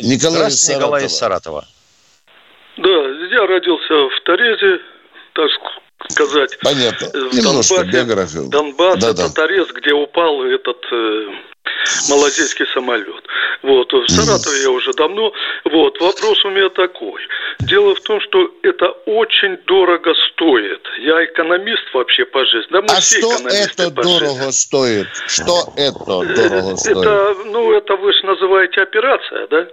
Николай 0.00 0.48
из 0.48 0.60
Саратова. 0.60 0.86
Николай 0.86 1.06
из 1.06 1.16
Саратова. 1.16 1.68
Да, 2.76 2.88
я 2.88 3.46
родился 3.46 3.94
в 3.94 4.20
Торезе, 4.24 4.80
так 5.32 5.50
сказать. 6.10 6.58
Понятно. 6.62 7.08
В 7.08 7.34
Немножко 7.34 7.76
Донбассе, 7.76 7.92
биографию. 7.92 8.48
Донбасс, 8.48 8.98
да, 9.00 9.10
это 9.10 9.28
да. 9.28 9.30
Торез, 9.30 9.68
где 9.68 9.92
упал 9.92 10.42
этот 10.44 10.78
э, 10.92 11.26
малазийский 12.08 12.66
самолет. 12.72 13.24
Вот, 13.62 13.92
в 13.92 14.08
Саратове 14.08 14.62
я 14.62 14.70
уже 14.70 14.92
давно. 14.92 15.32
Вот, 15.64 16.00
вопрос 16.00 16.44
у 16.44 16.50
меня 16.50 16.68
такой. 16.70 17.22
Дело 17.60 17.94
в 17.94 18.00
том, 18.00 18.20
что 18.20 18.50
это 18.62 18.86
очень 19.06 19.56
дорого 19.66 20.12
стоит. 20.32 20.80
Я 21.00 21.24
экономист 21.24 21.82
вообще 21.94 22.24
по 22.24 22.44
жизни. 22.44 22.68
Да, 22.70 22.82
мы 22.82 22.88
а 22.88 23.00
все 23.00 23.20
что 23.20 23.48
это 23.48 23.90
дорого 23.90 24.26
жизни. 24.26 24.50
стоит? 24.50 25.06
Что 25.26 25.72
это 25.76 25.98
дорого 26.04 26.76
стоит? 26.76 26.96
Это, 26.98 27.36
ну, 27.46 27.72
это 27.72 27.96
вы 27.96 28.12
же 28.12 28.26
называете 28.26 28.82
операция, 28.82 29.46
да? 29.48 29.66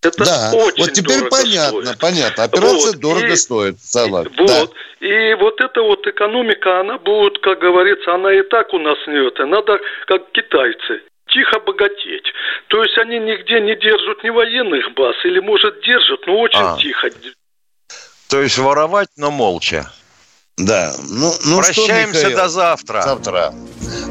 Это 0.00 0.24
да, 0.24 0.52
очень 0.54 0.84
вот 0.84 0.92
теперь 0.92 1.28
понятно, 1.28 1.82
стоит. 1.82 1.98
понятно. 1.98 2.44
Операция 2.44 2.92
вот, 2.92 3.00
дорого 3.00 3.32
и, 3.32 3.36
стоит. 3.36 3.80
Салат. 3.80 4.28
Вот. 4.36 4.72
Да. 5.00 5.06
И 5.06 5.34
вот 5.34 5.60
эта 5.60 5.82
вот 5.82 6.06
экономика, 6.06 6.80
она 6.80 6.98
будет, 6.98 7.38
как 7.40 7.58
говорится, 7.58 8.14
она 8.14 8.32
и 8.32 8.42
так 8.42 8.72
у 8.72 8.78
нас 8.78 8.96
не 9.08 9.26
это. 9.26 9.44
Надо, 9.46 9.80
как 10.06 10.30
китайцы, 10.30 11.02
тихо 11.26 11.58
богатеть. 11.60 12.32
То 12.68 12.82
есть 12.82 12.96
они 12.98 13.18
нигде 13.18 13.60
не 13.60 13.74
держат 13.74 14.22
ни 14.22 14.30
военных 14.30 14.92
баз, 14.94 15.16
или, 15.24 15.40
может, 15.40 15.80
держат, 15.82 16.26
но 16.26 16.38
очень 16.38 16.60
а. 16.60 16.76
тихо. 16.78 17.10
То 18.30 18.40
есть 18.40 18.58
воровать, 18.58 19.08
но 19.16 19.32
молча. 19.32 19.90
Да. 20.58 20.92
Ну, 21.08 21.32
ну 21.44 21.58
Прощаемся 21.58 22.28
что, 22.28 22.36
до 22.36 22.48
завтра. 22.48 23.02
Завтра. 23.02 23.54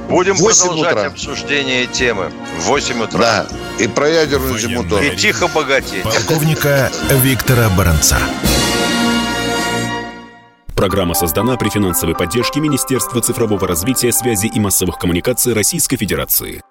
Будем 0.10 0.38
продолжать 0.38 0.94
утра. 0.94 1.06
обсуждение 1.08 1.86
темы 1.86 2.32
в 2.60 2.64
8 2.64 3.04
утра. 3.04 3.20
Да. 3.20 3.48
И 3.84 3.88
про 3.88 4.08
ядерную 4.10 4.58
зиму 4.58 4.84
тоже. 4.88 5.14
И 5.14 5.18
тихо 5.18 5.48
богатеть. 5.48 6.04
Полковника 6.04 6.90
Виктора 7.10 7.70
Баранца. 7.70 8.18
Программа 10.76 11.16
создана 11.16 11.58
при 11.58 11.70
финансовой 11.70 12.16
поддержке 12.16 12.60
Министерства 12.60 13.22
цифрового 13.22 13.68
развития, 13.68 14.12
связи 14.12 14.48
и 14.48 14.60
массовых 14.60 14.98
коммуникаций 14.98 15.54
Российской 15.54 15.98
Федерации. 15.98 16.62